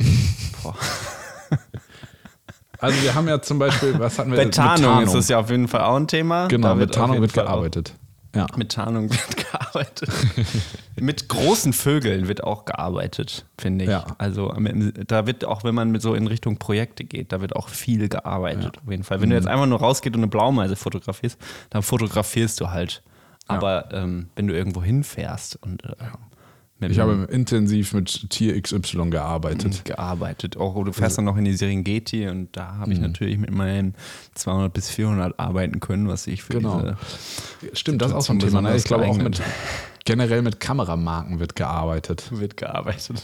[0.62, 0.74] Boah.
[2.78, 4.38] Also wir haben ja zum Beispiel, was hatten wir?
[4.38, 6.48] Bei Tarnung, ist das ja auf jeden Fall auch ein Thema.
[6.48, 7.94] Genau, Da mit Tarnung wird gearbeitet.
[8.34, 8.46] Ja.
[8.56, 9.36] Mit Tarnung wird
[9.74, 10.08] gearbeitet.
[11.00, 13.90] mit großen Vögeln wird auch gearbeitet, finde ich.
[13.90, 14.06] Ja.
[14.18, 14.54] Also
[15.06, 18.08] da wird auch, wenn man mit so in Richtung Projekte geht, da wird auch viel
[18.08, 19.20] gearbeitet, auf jeden Fall.
[19.20, 19.42] Wenn du Mhm.
[19.42, 21.38] jetzt einfach nur rausgehst und eine Blaumeise fotografierst,
[21.70, 23.02] dann fotografierst du halt.
[23.46, 25.88] Aber ähm, wenn du irgendwo hinfährst und äh,
[26.80, 29.84] Ich habe intensiv mit Tier XY gearbeitet.
[29.84, 30.56] gearbeitet.
[30.58, 33.04] Auch du fährst dann noch in die Serengeti und da habe ich Mhm.
[33.06, 33.94] natürlich mit meinen
[34.34, 36.80] 200 bis 400 arbeiten können, was ich für Genau.
[37.62, 38.60] diese Stimmt, das ist auch so ein Thema.
[38.60, 38.76] Ne?
[38.76, 39.40] Ich glaube auch mit
[40.04, 42.28] generell mit Kameramarken wird gearbeitet.
[42.32, 43.22] wird gearbeitet.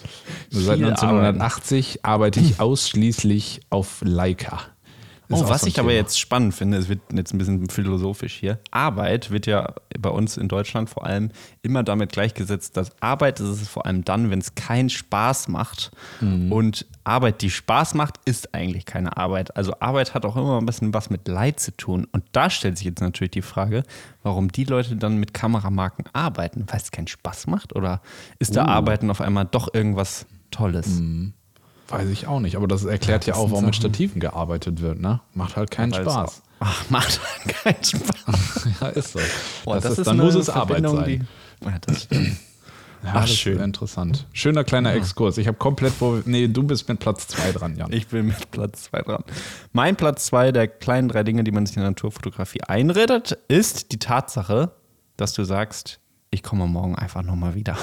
[0.48, 4.60] Seit Viel 1980 arbeite ich ausschließlich auf Leica.
[5.32, 6.00] Oh, was so ich aber Thema.
[6.00, 8.58] jetzt spannend finde, es wird jetzt ein bisschen philosophisch hier.
[8.70, 11.30] Arbeit wird ja bei uns in Deutschland vor allem
[11.62, 15.92] immer damit gleichgesetzt, dass Arbeit ist es vor allem dann, wenn es keinen Spaß macht.
[16.20, 16.50] Mhm.
[16.50, 19.56] Und Arbeit, die Spaß macht, ist eigentlich keine Arbeit.
[19.56, 22.06] Also Arbeit hat auch immer ein bisschen was mit Leid zu tun.
[22.10, 23.84] Und da stellt sich jetzt natürlich die Frage,
[24.22, 27.74] warum die Leute dann mit Kameramarken arbeiten, weil es keinen Spaß macht?
[27.76, 28.00] Oder
[28.38, 28.68] ist da Uh.
[28.68, 30.86] Arbeiten auf einmal doch irgendwas Tolles?
[31.00, 31.34] Mhm.
[31.90, 33.76] Weiß ich auch nicht, aber das erklärt ja, das auch, sind warum mit.
[33.76, 35.20] Stativen gearbeitet wird, ne?
[35.34, 36.30] Macht halt keinen Weil es Spaß.
[36.30, 38.68] auch- Ach, macht halt keinen Spaß.
[38.80, 39.18] Ja, ist so.
[39.64, 41.04] Boah, das ist, dann muss es Arbeit sein.
[41.06, 42.36] Die, ja, das stimmt.
[43.02, 43.56] Ja, Ach, das schön.
[43.56, 44.26] ist interessant.
[44.34, 45.38] Schöner kleiner Exkurs.
[45.38, 47.90] Ich habe komplett, wo, nee, du bist mit Platz zwei dran, Jan.
[47.94, 49.24] Ich bin mit Platz zwei dran.
[49.72, 53.92] Mein Platz zwei der kleinen drei Dinge, die man sich in der Naturfotografie einredet, ist
[53.92, 54.72] die Tatsache,
[55.16, 55.98] dass du sagst,
[56.30, 57.78] ich komme morgen einfach nochmal wieder.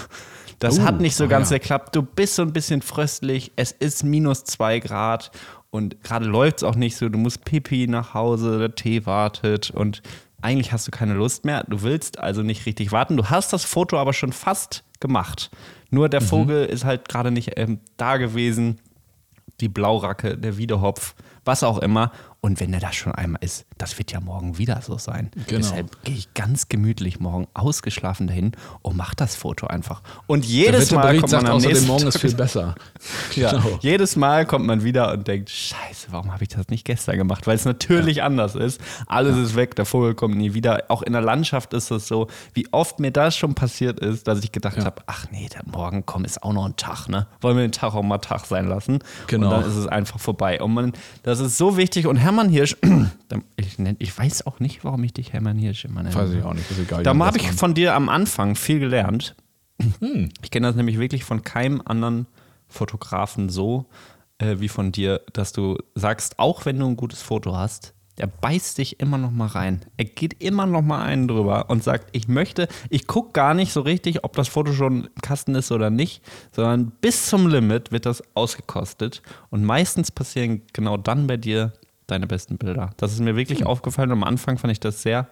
[0.59, 1.57] Das Oh, hat nicht so oh ganz ja.
[1.57, 1.95] geklappt.
[1.95, 3.51] Du bist so ein bisschen fröstlich.
[3.55, 5.31] Es ist minus zwei Grad
[5.69, 7.09] und gerade läuft es auch nicht so.
[7.09, 10.01] Du musst Pipi nach Hause, der Tee wartet und
[10.41, 11.63] eigentlich hast du keine Lust mehr.
[11.67, 13.17] Du willst also nicht richtig warten.
[13.17, 15.49] Du hast das Foto aber schon fast gemacht.
[15.89, 16.11] Nur Mhm.
[16.11, 18.79] der Vogel ist halt gerade nicht ähm, da gewesen
[19.59, 22.11] die Blauracke, der Wiedehopf, was auch immer.
[22.39, 25.31] Und wenn der da schon einmal ist, das wird ja morgen wieder so sein.
[25.47, 25.57] Genau.
[25.57, 28.51] Deshalb gehe ich ganz gemütlich morgen ausgeschlafen dahin
[28.83, 30.01] und mache das Foto einfach.
[30.27, 32.75] Und jedes Mal kommt man sagt am nächsten morgen ist viel besser.
[33.35, 33.79] ja, Genau.
[33.81, 37.47] jedes Mal kommt man wieder und denkt, scheiße, warum habe ich das nicht gestern gemacht?
[37.47, 38.79] Weil es natürlich anders ist.
[39.07, 40.83] Alles ist weg, der Vogel kommt nie wieder.
[40.89, 44.43] Auch in der Landschaft ist es so, wie oft mir das schon passiert ist, dass
[44.43, 44.85] ich gedacht Ja.
[44.85, 47.25] habe, ach nee, der morgen komm, ist auch noch ein Tag, ne?
[47.41, 48.99] Wollen wir den Tag auch mal Tag sein lassen?
[49.25, 49.47] Genau.
[49.47, 50.61] Und dann ist es einfach vorbei.
[50.61, 52.05] Und man, das ist so wichtig.
[52.07, 52.75] Und Hermann Hirsch,
[53.55, 56.13] ich, nenn, ich weiß auch nicht, warum ich dich Hermann Hirsch immer nenne.
[56.13, 57.01] Weiß ich auch nicht, ist egal.
[57.01, 59.35] Da habe ich von dir am Anfang viel gelernt.
[59.99, 60.29] Hm.
[60.41, 62.25] Ich kenne das nämlich wirklich von keinem anderen
[62.67, 63.85] Fotografen so
[64.39, 68.27] äh, wie von dir, dass du sagst, auch wenn du ein gutes Foto hast, der
[68.27, 69.85] beißt dich immer noch mal rein.
[69.95, 73.71] Er geht immer noch mal einen drüber und sagt, ich möchte, ich gucke gar nicht
[73.71, 76.21] so richtig, ob das Foto schon im Kasten ist oder nicht,
[76.51, 81.71] sondern bis zum Limit wird das ausgekostet und meistens passieren genau dann bei dir
[82.07, 82.91] deine besten Bilder.
[82.97, 84.11] Das ist mir wirklich aufgefallen.
[84.11, 85.27] Am Anfang fand ich das sehr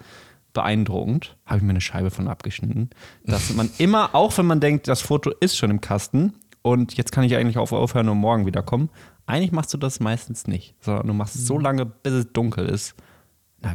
[0.54, 1.38] beeindruckend.
[1.46, 2.90] Habe ich mir eine Scheibe von abgeschnitten.
[3.26, 7.12] Dass man immer, auch wenn man denkt, das Foto ist schon im Kasten und jetzt
[7.12, 8.90] kann ich eigentlich auf aufhören und morgen wiederkommen,
[9.28, 12.68] eigentlich machst du das meistens nicht, sondern du machst es so lange, bis es dunkel
[12.68, 12.96] ist.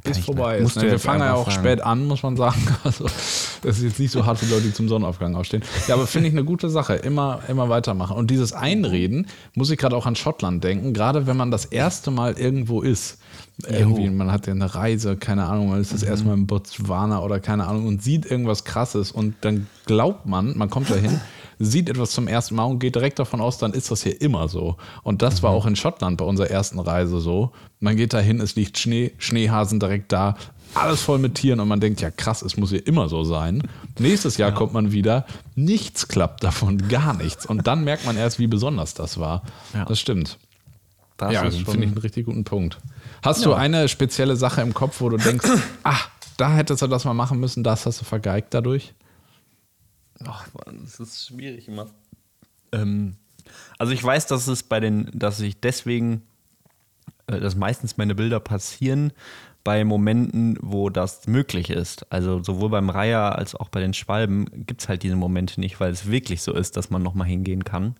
[0.04, 0.76] Bis ich vorbei ist.
[0.76, 0.82] Ne?
[0.82, 1.64] Wir fangen ja auch sagen.
[1.64, 2.60] spät an, muss man sagen.
[2.84, 3.04] Also,
[3.62, 5.62] das ist jetzt nicht so hart für Leute, die zum Sonnenaufgang aufstehen.
[5.86, 6.94] Ja, aber finde ich eine gute Sache.
[6.94, 8.16] Immer, immer weitermachen.
[8.16, 10.94] Und dieses Einreden muss ich gerade auch an Schottland denken.
[10.94, 13.18] Gerade wenn man das erste Mal irgendwo ist.
[13.68, 17.20] Irgendwie, man hat ja eine Reise, keine Ahnung, man ist das erste Mal in Botswana
[17.20, 21.20] oder keine Ahnung und sieht irgendwas krasses und dann glaubt man, man kommt da hin,
[21.62, 24.48] sieht etwas zum ersten Mal und geht direkt davon aus, dann ist das hier immer
[24.48, 24.76] so.
[25.02, 27.52] Und das war auch in Schottland bei unserer ersten Reise so.
[27.78, 30.36] Man geht da hin, es liegt Schnee, Schneehasen direkt da,
[30.74, 33.62] alles voll mit Tieren und man denkt, ja krass, es muss hier immer so sein.
[33.98, 37.44] Nächstes Jahr kommt man wieder, nichts klappt davon, gar nichts.
[37.44, 39.42] Und dann merkt man erst, wie besonders das war.
[39.74, 39.84] Ja.
[39.84, 40.38] Das stimmt.
[41.16, 42.78] Das ja, finde ich einen richtig guten Punkt.
[43.22, 43.56] Hast du Ja.
[43.56, 45.46] eine spezielle Sache im Kopf, wo du denkst,
[45.82, 46.08] ach,
[46.38, 48.94] da hättest du das mal machen müssen, das hast du vergeigt dadurch?
[50.24, 51.86] Ach, Mann, das ist schwierig immer.
[52.72, 53.16] Ähm,
[53.78, 56.22] also ich weiß, dass es bei den, dass ich deswegen,
[57.26, 59.12] äh, dass meistens meine Bilder passieren
[59.64, 62.10] bei Momenten, wo das möglich ist.
[62.10, 65.80] Also sowohl beim Reiher als auch bei den Schwalben gibt es halt diese Momente nicht,
[65.80, 67.96] weil es wirklich so ist, dass man nochmal hingehen kann.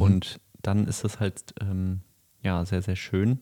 [0.00, 2.00] Und dann ist es halt ähm,
[2.42, 3.38] ja sehr, sehr schön.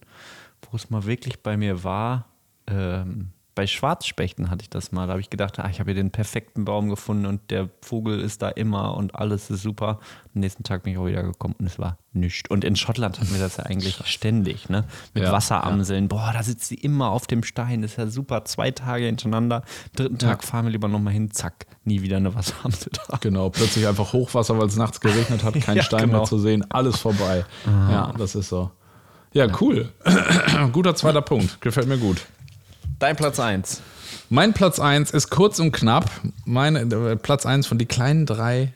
[0.70, 2.28] Wo es mal wirklich bei mir war,
[2.66, 5.06] ähm, bei Schwarzspechten hatte ich das mal.
[5.06, 8.18] Da habe ich gedacht, ah, ich habe hier den perfekten Baum gefunden und der Vogel
[8.20, 10.00] ist da immer und alles ist super.
[10.34, 12.50] Am nächsten Tag bin ich auch wieder gekommen und es war nichts.
[12.50, 14.84] Und in Schottland hatten wir das ja eigentlich ständig, ne?
[15.14, 16.08] Mit Ja, Wasseramseln.
[16.08, 17.82] Boah, da sitzt sie immer auf dem Stein.
[17.82, 18.44] Das ist ja super.
[18.44, 19.62] Zwei Tage hintereinander.
[19.94, 20.48] Dritten Tag Ja.
[20.48, 21.30] fahren wir lieber nochmal hin.
[21.30, 23.18] Zack, nie wieder eine Wasseramsel da.
[23.18, 26.18] Genau, plötzlich einfach Hochwasser, weil es nachts geregnet hat, kein Ja, Stein genau.
[26.18, 27.44] mehr zu sehen, alles vorbei.
[27.66, 28.70] Ja, das ist so.
[29.32, 29.92] Ja, cool.
[30.72, 31.60] Guter zweiter Punkt.
[31.60, 32.24] Gefällt mir gut.
[32.98, 33.80] Dein Platz 1.
[34.30, 36.10] Mein Platz 1 ist kurz und knapp.
[36.44, 38.72] Mein äh, Platz 1 von die kleinen drei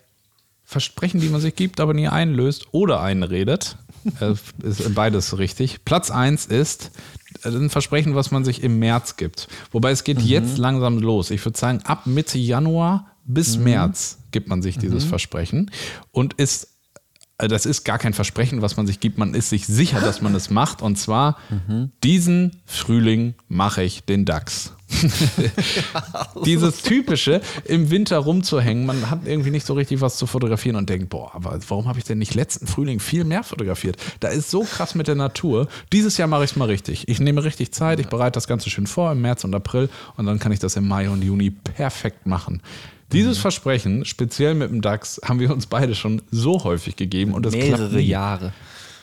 [0.64, 3.76] Versprechen, die man sich gibt, aber nie einlöst oder einredet.
[4.20, 5.84] Äh, ist beides richtig.
[5.84, 6.90] Platz 1 ist
[7.42, 9.48] äh, ein Versprechen, was man sich im März gibt.
[9.72, 11.30] Wobei es geht jetzt langsam los.
[11.30, 15.70] Ich würde sagen, ab Mitte Januar bis März gibt man sich dieses Versprechen
[16.12, 16.78] und ist
[17.39, 19.16] das ist gar kein Versprechen, was man sich gibt.
[19.16, 20.82] Man ist sich sicher, dass man es macht.
[20.82, 21.39] Und zwar,
[22.03, 24.72] diesen Frühling mache ich den DAX.
[26.47, 28.86] Dieses typische, im Winter rumzuhängen.
[28.86, 31.99] Man hat irgendwie nicht so richtig was zu fotografieren und denkt, boah, aber warum habe
[31.99, 33.97] ich denn nicht letzten Frühling viel mehr fotografiert?
[34.20, 35.68] Da ist so krass mit der Natur.
[35.93, 37.07] Dieses Jahr mache ich es mal richtig.
[37.07, 40.26] Ich nehme richtig Zeit, ich bereite das Ganze schön vor im März und April und
[40.26, 42.62] dann kann ich das im Mai und Juni perfekt machen.
[43.12, 47.46] Dieses Versprechen, speziell mit dem DAX, haben wir uns beide schon so häufig gegeben und
[47.46, 48.02] das klappt Mehrere nie.
[48.02, 48.52] Jahre.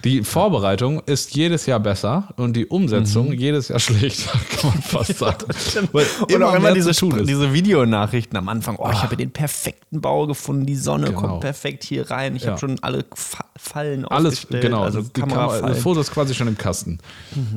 [0.05, 5.17] Die Vorbereitung ist jedes Jahr besser und die Umsetzung jedes Jahr schlechter, kann man fast
[5.17, 5.45] sagen.
[5.91, 8.75] Weil Und auch immer diese, diese Videonachrichten am Anfang.
[8.77, 10.65] Oh, ich habe den perfekten Bau gefunden.
[10.67, 11.19] Die Sonne Genau.
[11.21, 12.35] kommt perfekt hier rein.
[12.35, 12.51] Ich Ja.
[12.51, 14.61] habe schon alle Fa Fallen Alles, aufgestellt.
[14.63, 14.83] genau.
[14.83, 15.67] Also die Kamera, Kamerafallen.
[15.73, 16.99] das Foto ist quasi schon im Kasten.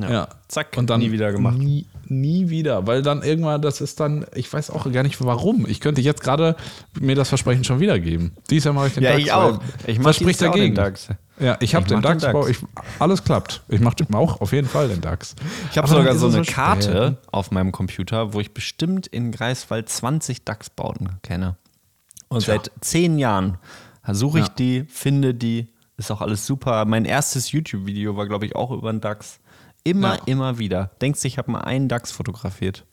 [0.01, 0.27] Ja.
[0.47, 1.57] Zack, und dann nie wieder gemacht.
[1.57, 5.67] Nie, nie wieder, weil dann irgendwann, das ist dann, ich weiß auch gar nicht warum.
[5.67, 6.55] Ich könnte jetzt gerade
[6.99, 8.31] mir das Versprechen schon wiedergeben.
[8.49, 9.21] Dies Jahr mache ich den Ja, DAX.
[9.23, 9.59] ich auch.
[9.85, 10.75] Ich mach Was dieses spricht Jahr auch den dagegen?
[10.75, 11.09] DAX.
[11.39, 12.49] Ja, ich habe den mach den DAX, DAX.
[12.49, 12.57] ich,
[12.99, 13.63] alles klappt.
[13.69, 15.35] Ich mache auch auf jeden Fall den DAX.
[15.71, 16.53] Ich habe sogar so eine spät.
[16.55, 21.55] Karte auf meinem Computer, wo ich bestimmt in Greifswald 20 DAX-Bauten kenne.
[22.27, 22.55] Und Tja.
[22.55, 23.57] seit zehn Jahren
[24.11, 24.53] suche ich Ja.
[24.57, 25.67] die, finde die,
[25.97, 26.85] ist auch alles super.
[26.85, 29.39] Mein erstes YouTube-Video war, glaube ich, auch über den DAX.
[29.83, 30.21] Immer, Ja.
[30.25, 30.91] immer wieder.
[31.01, 32.85] Denkst du, ich habe mal einen DAX fotografiert?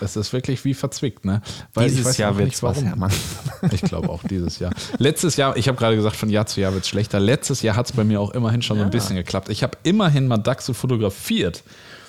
[0.00, 1.42] Es ist wirklich wie verzwickt, ne?
[1.72, 2.82] Weil ich Dieses Jahr wird es was.
[2.82, 3.12] Hermann.
[3.72, 4.72] Ich glaube auch dieses Jahr.
[4.98, 7.18] Letztes Jahr, ich habe gerade gesagt, von Jahr zu Jahr wird es schlechter.
[7.18, 9.48] Letztes Jahr hat es bei mir auch immerhin schon so ein bisschen geklappt.
[9.48, 11.62] Ich habe immerhin mal Dachse fotografiert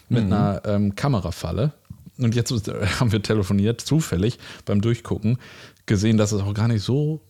[0.09, 1.71] mit einer ähm, Kamerafalle.
[2.17, 5.37] Und jetzt äh, haben wir telefoniert, zufällig beim Durchgucken,
[5.85, 7.21] gesehen, dass es auch gar nicht so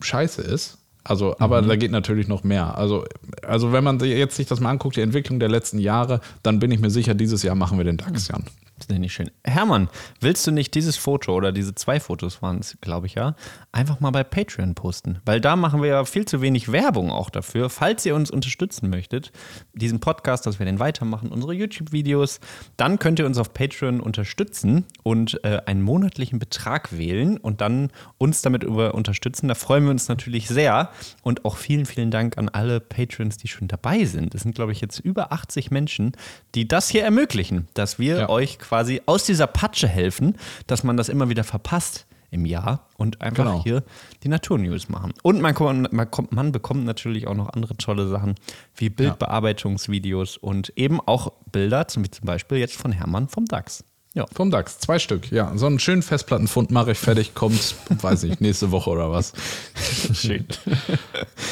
[0.00, 0.78] scheiße ist.
[1.02, 2.78] Also, aber da geht natürlich noch mehr.
[2.78, 3.04] Also,
[3.42, 6.70] also wenn man jetzt sich das mal anguckt, die Entwicklung der letzten Jahre, dann bin
[6.70, 8.44] ich mir sicher, dieses Jahr machen wir den DAX, Jan.
[8.84, 9.30] Ist nicht schön.
[9.46, 9.88] Hermann,
[10.20, 13.34] willst du nicht dieses Foto oder diese zwei Fotos waren es, glaube ich ja,
[13.72, 15.20] einfach mal bei Patreon posten?
[15.24, 17.70] Weil da machen wir ja viel zu wenig Werbung auch dafür.
[17.70, 19.32] Falls ihr uns unterstützen möchtet,
[19.72, 22.40] diesen Podcast, dass wir den weitermachen, unsere YouTube-Videos,
[22.76, 27.90] dann könnt ihr uns auf Patreon unterstützen und äh, einen monatlichen Betrag wählen und dann
[28.18, 29.48] uns damit über unterstützen.
[29.48, 30.90] Da freuen wir uns natürlich sehr.
[31.22, 34.34] Und auch vielen, vielen Dank an alle Patrons, die schon dabei sind.
[34.34, 36.12] Es sind, glaube ich, jetzt über 80 Menschen,
[36.54, 38.28] die das hier ermöglichen, dass wir Ja.
[38.28, 38.73] euch quasi
[39.06, 43.62] aus dieser Patsche helfen, dass man das immer wieder verpasst im Jahr und einfach Genau.
[43.62, 43.84] hier
[44.24, 45.12] die Naturnews machen.
[45.22, 48.34] Und man, kommt- man, kommt, man bekommt natürlich auch noch andere tolle Sachen
[48.76, 53.84] wie Bildbearbeitungsvideos und eben auch Bilder, zum, wie zum Beispiel jetzt von Hermann vom DAX.
[54.14, 54.26] Ja.
[54.32, 55.52] Vom DAX, zwei Stück, ja.
[55.56, 59.32] So einen schönen Festplattenfund mache ich fertig, kommt, weiß nicht, nächste Woche oder was.
[60.12, 60.46] Schön.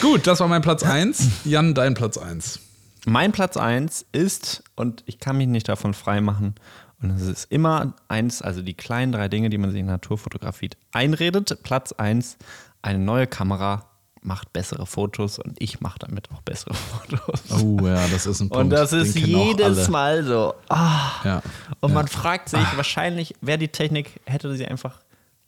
[0.01, 1.29] Gut, das war mein Platz 1.
[1.45, 2.61] Jan, dein Platz 1.
[3.05, 6.55] Mein Platz 1 ist, und ich kann mich nicht davon freimachen,
[7.03, 10.70] und es ist immer eins, also die kleinen drei Dinge, die man sich in Naturfotografie
[10.92, 11.62] einredet.
[11.62, 12.36] Platz 1,
[12.82, 13.86] eine neue Kamera
[14.24, 17.42] macht bessere Fotos und ich mache damit auch bessere Fotos.
[17.61, 18.57] Oh ja, das ist ein Punkt.
[18.64, 19.88] und das ist jedes.
[19.88, 20.55] Mal so.
[20.68, 21.11] Ah.
[21.24, 21.42] Ja.
[21.80, 25.00] Und man fragt sich, wahrscheinlich wäre die Technik, hätte sie einfach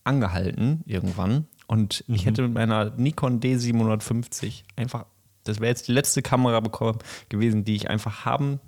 [0.02, 1.46] angehalten irgendwann.
[1.66, 2.14] Und Mhm.
[2.16, 5.06] ich hätte mit meiner Nikon D750 einfach,
[5.44, 6.98] das wäre jetzt die letzte Kamera bekommen,
[7.28, 8.60] gewesen, die ich einfach haben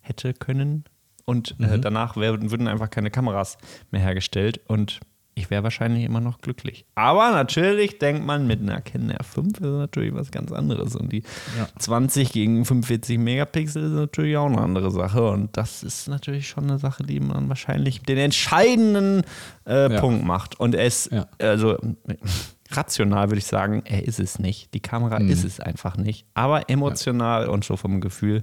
[0.00, 0.84] hätte können.
[1.26, 1.64] Und Mhm.
[1.66, 3.58] äh, danach wär, würden einfach keine Kameras
[3.90, 4.60] mehr hergestellt.
[4.68, 5.00] Und
[5.38, 6.86] ich wäre wahrscheinlich immer noch glücklich.
[6.94, 10.96] Aber natürlich denkt man, mit einer Canon R5 ist natürlich was ganz anderes.
[10.96, 11.22] Und die
[11.58, 11.68] Ja.
[11.78, 15.28] 20 gegen 45 Megapixel ist natürlich auch eine andere Sache.
[15.28, 19.24] Und das ist natürlich schon eine Sache, die man wahrscheinlich den entscheidenden
[19.66, 20.00] äh, Ja.
[20.00, 20.58] Punkt macht.
[20.58, 21.26] Und es, Ja.
[21.38, 21.76] also
[22.70, 24.72] rational würde ich sagen, er ist es nicht.
[24.74, 25.28] Die Kamera Mhm.
[25.28, 26.24] ist es einfach nicht.
[26.34, 28.42] Aber emotional und so vom Gefühl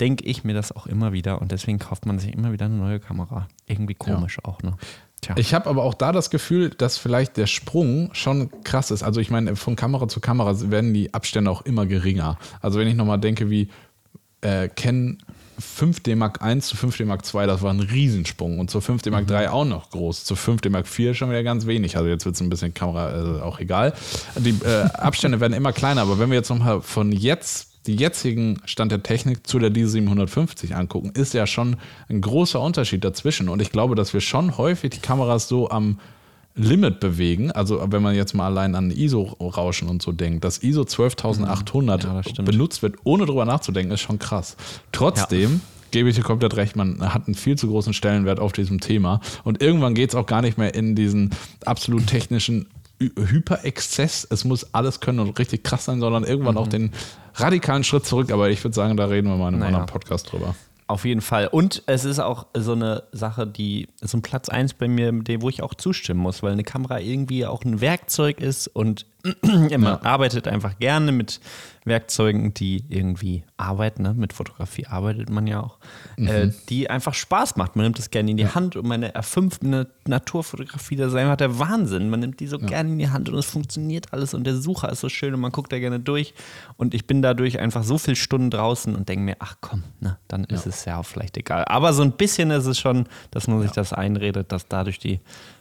[0.00, 1.40] denke ich mir das auch immer wieder.
[1.40, 3.48] Und deswegen kauft man sich immer wieder eine neue Kamera.
[3.66, 4.74] Irgendwie komisch auch, ne?
[5.22, 5.34] Tja.
[5.38, 9.02] Ich habe aber auch da das Gefühl, dass vielleicht der Sprung schon krass ist.
[9.02, 12.38] Also ich meine, von Kamera zu Kamera werden die Abstände auch immer geringer.
[12.60, 13.70] Also wenn ich nochmal denke, wie
[14.42, 15.18] äh, Ken
[15.60, 18.58] 5D Mark I zu 5D Mark II, das war ein Riesensprung.
[18.58, 20.24] Und zur 5D Mark III auch noch groß.
[20.24, 21.96] Zur 5D Mark IV schon wieder ganz wenig.
[21.96, 23.94] Also jetzt wird es ein bisschen Kamera äh, auch egal.
[24.36, 28.60] Die äh, Abstände werden immer kleiner, aber wenn wir jetzt nochmal von jetzt die jetzigen
[28.64, 31.76] Stand der Technik zu der D750 angucken, ist ja schon
[32.08, 33.48] ein großer Unterschied dazwischen.
[33.48, 35.98] Und ich glaube, dass wir schon häufig die Kameras so am
[36.56, 37.52] Limit bewegen.
[37.52, 42.22] Also wenn man jetzt mal allein an ISO-Rauschen und so denkt, dass ISO 12800 Ja,
[42.22, 44.56] das benutzt wird, ohne drüber nachzudenken, ist schon krass.
[44.90, 45.60] Trotzdem
[45.90, 49.20] gebe ich dir komplett recht, man hat einen viel zu großen Stellenwert auf diesem Thema.
[49.44, 51.30] Und irgendwann geht es auch gar nicht mehr in diesen
[51.64, 52.66] absolut technischen
[53.00, 54.26] Hyperexzess.
[54.30, 56.60] Es muss alles können und richtig krass sein, sondern irgendwann Mhm.
[56.60, 56.92] auch den
[57.34, 58.30] radikalen Schritt zurück.
[58.32, 59.68] Aber ich würde sagen, da reden wir mal in einem Naja.
[59.78, 60.54] anderen Podcast drüber.
[60.88, 61.48] Auf jeden Fall.
[61.48, 65.26] Und es ist auch so eine Sache, die so ein Platz 1 bei mir, mit
[65.26, 69.04] dem, wo ich auch zustimmen muss, weil eine Kamera irgendwie auch ein Werkzeug ist und
[69.42, 70.02] man Ja.
[70.02, 71.40] arbeitet einfach gerne mit
[71.84, 74.02] Werkzeugen, die irgendwie arbeiten.
[74.02, 74.12] Ne?
[74.14, 75.78] Mit Fotografie arbeitet man ja auch,
[76.16, 77.76] äh, die einfach Spaß macht.
[77.76, 81.36] Man nimmt es gerne in die Hand und meine R5 eine Naturfotografie, das ist einfach
[81.36, 82.10] der Wahnsinn.
[82.10, 84.90] Man nimmt die so gerne in die Hand und es funktioniert alles und der Sucher
[84.90, 86.34] ist so schön und man guckt da gerne durch.
[86.76, 90.18] Und ich bin dadurch einfach so viele Stunden draußen und denke mir, ach komm, ne,
[90.26, 91.64] dann ist es ja auch vielleicht egal.
[91.66, 95.20] Aber so ein bisschen ist es schon, dass man sich das einredet, dass dadurch die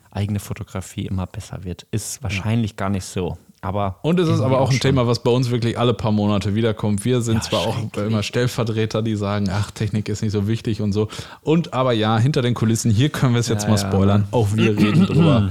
[0.09, 1.85] eigene Fotografie immer besser wird.
[1.91, 3.37] Ist wahrscheinlich gar nicht so.
[3.65, 4.81] Aber Und es ist aber auch ein schon.
[4.91, 7.03] Thema, was bei uns wirklich alle paar Monate wiederkommt.
[7.03, 10.81] Wir sind Ja, zwar auch immer Stellvertreter, die sagen, ach, Technik ist nicht so wichtig
[10.81, 11.07] und so.
[11.41, 13.87] Und aber ja, hinter den Kulissen, hier können wir es jetzt Ja, mal ja.
[13.87, 14.27] spoilern.
[14.29, 15.49] Auch wir reden drüber.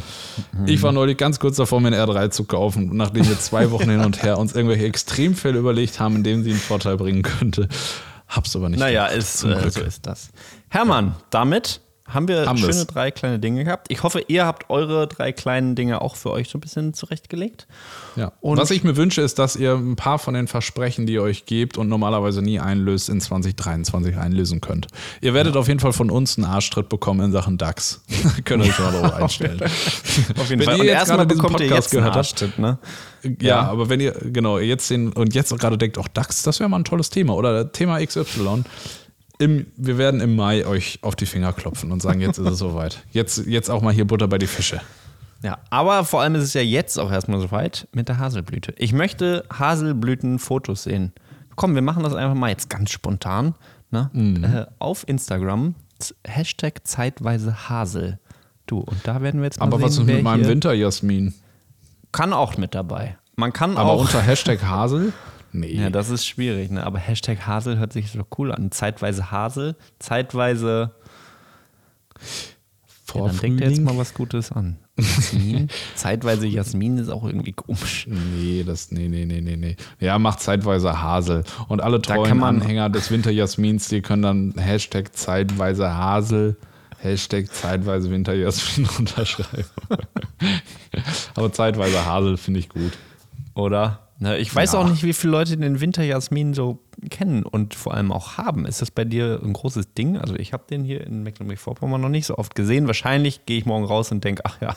[0.67, 3.91] Ich war neulich ganz kurz davor, mir einen R3 zu kaufen, nachdem wir zwei Wochen
[3.91, 7.69] hin und her uns irgendwelche Extremfälle überlegt haben, in denen sie einen Vorteil bringen könnte.
[8.29, 8.79] Hab's aber nicht.
[8.79, 10.31] Naja, gemacht, ist, äh, so ist das.
[10.69, 12.87] Hermann, damit haben wir Haben schöne wir's.
[12.87, 13.87] drei kleine Dinge gehabt.
[13.91, 17.67] Ich hoffe, ihr habt eure drei kleinen Dinge auch für euch so ein bisschen zurechtgelegt.
[18.17, 18.33] Ja.
[18.43, 21.23] Und- Was ich mir wünsche, ist, dass ihr ein paar von den Versprechen, die ihr
[21.23, 24.89] euch gebt und normalerweise nie einlöst, in 2023 einlösen könnt.
[25.23, 28.03] Ihr werdet auf jeden Fall von uns einen Arschtritt bekommen in Sachen DAX.
[28.45, 29.63] Könnt ihr euch mal darauf einstellen.
[29.63, 29.71] Auf
[30.51, 30.75] jeden Wenn Fall.
[30.77, 32.79] ihr Und jetzt erstmal bekommt ihr Podcast jetzt einen gehört habt- Arschtritt, ne?
[33.23, 33.63] Ja, Ja.
[33.63, 36.77] aber wenn ihr, genau, jetzt den, und jetzt gerade denkt, auch DAX, das wäre mal
[36.81, 38.65] ein tolles Thema oder Thema XY.
[39.45, 42.59] Im, wir werden im Mai euch auf die Finger klopfen und sagen, jetzt ist es
[42.67, 43.03] soweit.
[43.13, 44.81] Jetzt, jetzt auch mal hier Butter bei die Fische.
[45.43, 48.73] Ja, aber vor allem ist es ja jetzt auch erstmal soweit mit der Haselblüte.
[48.79, 51.13] Ich möchte Haselblütenfotos sehen.
[51.57, 53.55] Komm, wir machen das einfach mal jetzt ganz spontan.
[53.91, 54.09] Ne?
[54.15, 54.43] Mhm.
[54.43, 55.75] Äh, auf Instagram,
[56.27, 58.19] Hashtag zeitweise Hasel.
[58.67, 61.35] Du, und da werden wir jetzt mal Aber sehen, was ist mit meinem Winterjasmin?
[62.13, 63.19] Kann auch mit dabei.
[63.37, 64.01] Man kann Aber auch.
[64.01, 65.13] unter Hashtag Hasel?
[65.55, 65.75] Nee.
[65.75, 66.85] ja, das ist schwierig, ne?
[66.85, 68.73] Aber Hashtag Hasel hört sich so cool an.
[68.73, 70.91] Zeitweise Hasel, zeitweise.
[73.15, 74.79] Ja, dann denkt er jetzt mal was Gutes an.
[74.99, 75.69] Jasmin.
[75.95, 78.09] zeitweise Jasmin ist auch irgendwie komisch.
[78.09, 79.77] Nee, das, nee, nee, nee, nee, nee.
[80.01, 81.45] Ja, macht zeitweise Hasel.
[81.69, 86.57] Und alle treuen Anhänger des Winterjasmins, die können dann Hashtag zeitweise Hasel,
[86.99, 89.69] Hashtag zeitweise Winterjasmin unterschreiben.
[91.37, 92.93] Aber zeitweise Hasel finde ich gut.
[93.55, 94.04] Oder?
[94.21, 94.79] Ne, ich weiß Ja.
[94.79, 96.79] auch nicht, wie viele Leute den Winterjasmin so
[97.11, 98.65] kennen und vor allem auch haben.
[98.65, 100.17] Ist das bei dir ein großes Ding?
[100.19, 102.87] Also ich habe den hier in Mecklenburg-Vorpommern noch nicht so oft gesehen.
[102.87, 104.77] Wahrscheinlich gehe ich morgen raus und denke, ach ja,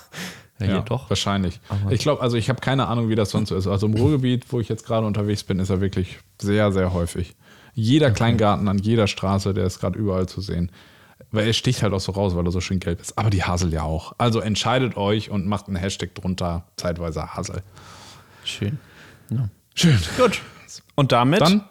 [0.60, 1.08] ja, hier Ja, doch.
[1.10, 1.60] Wahrscheinlich.
[1.70, 3.68] Aber- ich glaube, also ich habe keine Ahnung, wie das sonst so ist.
[3.68, 7.36] Also im Ruhrgebiet, wo ich jetzt gerade unterwegs bin, ist er wirklich sehr, sehr häufig.
[7.76, 10.72] Jeder Kleingarten an jeder Straße, der ist gerade überall zu sehen.
[11.32, 13.18] Weil er sticht halt auch so raus, weil er so schön gelb ist.
[13.20, 14.14] Aber die Hasel ja auch.
[14.18, 17.62] Also entscheidet euch und macht einen Hashtag drunter, zeitweise Hasel.
[18.44, 18.80] Schön.
[19.76, 20.00] Schön.
[20.18, 20.42] Gut.
[20.96, 21.42] Und damit?
[21.42, 21.64] Dann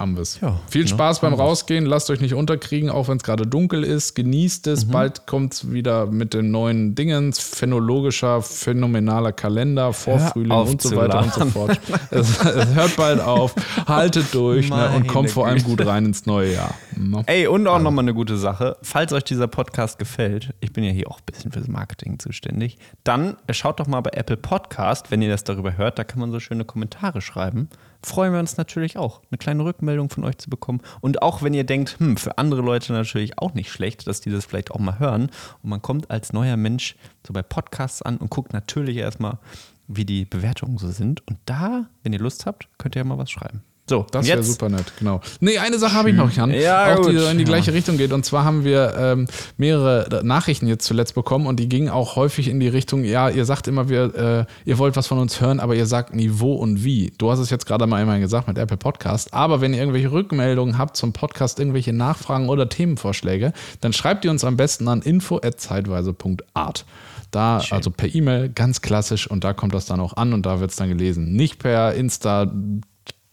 [0.00, 0.40] haben wir es.
[0.40, 1.34] Ja, Viel ne, Spaß beim.
[1.34, 1.86] Rausgehen.
[1.86, 4.14] Lasst euch nicht unterkriegen, auch wenn es gerade dunkel ist.
[4.14, 4.86] Genießt es.
[4.86, 4.90] Mhm.
[4.90, 7.38] Bald kommt es wieder mit den neuen Dingens.
[7.38, 11.80] Phänologischer, phänomenaler Kalender, Vorfrühling und so weiter und so fort.
[12.10, 13.54] es, es hört bald auf.
[13.86, 16.74] Haltet durch ne, und kommt vor allem gut rein ins neue Jahr.
[16.96, 17.22] Ne?
[17.26, 18.76] Ey, und auch nochmal eine gute Sache.
[18.82, 22.78] Falls euch dieser Podcast gefällt, ich bin ja hier auch ein bisschen fürs Marketing zuständig,
[23.04, 26.30] dann schaut doch mal bei Apple Podcast, wenn ihr das darüber hört, da kann man
[26.30, 27.68] so schöne Kommentare schreiben.
[28.02, 30.80] Freuen wir uns natürlich auch, eine kleine Rückmeldung von euch zu bekommen.
[31.00, 34.30] Und auch wenn ihr denkt, hm, für andere Leute natürlich auch nicht schlecht, dass die
[34.30, 35.30] das vielleicht auch mal hören.
[35.62, 36.96] Und man kommt als neuer Mensch
[37.26, 39.38] so bei Podcasts an und guckt natürlich erstmal,
[39.86, 41.26] wie die Bewertungen so sind.
[41.26, 43.62] Und da, wenn ihr Lust habt, könnt ihr ja mal was schreiben.
[43.90, 45.20] So, Das wäre super nett, genau.
[45.40, 46.52] Nee, eine Sache habe ich noch, Jan.
[46.52, 47.22] Ja, auch die gut.
[47.22, 47.48] so in die Ja.
[47.48, 48.12] gleiche Richtung geht.
[48.12, 49.26] Und zwar haben wir ähm,
[49.56, 53.44] mehrere Nachrichten jetzt zuletzt bekommen und die gingen auch häufig in die Richtung, ja, ihr
[53.44, 56.54] sagt immer, wir, äh, ihr wollt was von uns hören, aber ihr sagt nie wo
[56.54, 57.12] und wie.
[57.18, 59.34] Du hast es jetzt gerade mal einmal gesagt mit Apple Podcast.
[59.34, 64.30] Aber wenn ihr irgendwelche Rückmeldungen habt zum Podcast, irgendwelche Nachfragen oder Themenvorschläge, dann schreibt ihr
[64.30, 66.84] uns am besten an info.zeitweise.art.
[67.32, 70.58] Da, also per E-Mail, ganz klassisch, und da kommt das dann auch an und da
[70.60, 71.32] wird es dann gelesen.
[71.32, 72.52] Nicht per Insta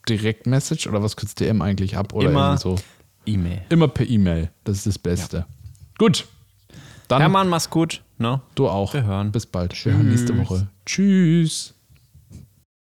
[0.09, 2.75] Direktmessage oder was kürzt DM eigentlich ab oder Immer so.
[3.25, 3.61] E-Mail.
[3.69, 4.49] Immer per E-Mail.
[4.63, 5.45] Das ist das Beste.
[5.97, 6.27] Gut.
[7.07, 8.01] Dann Hermann, mach's gut.
[8.17, 8.41] Ne?
[8.55, 8.93] du auch.
[8.93, 9.31] Wir hören.
[9.31, 9.73] Bis bald.
[9.85, 10.67] Wir hören nächste Woche.
[10.85, 11.73] Tschüss.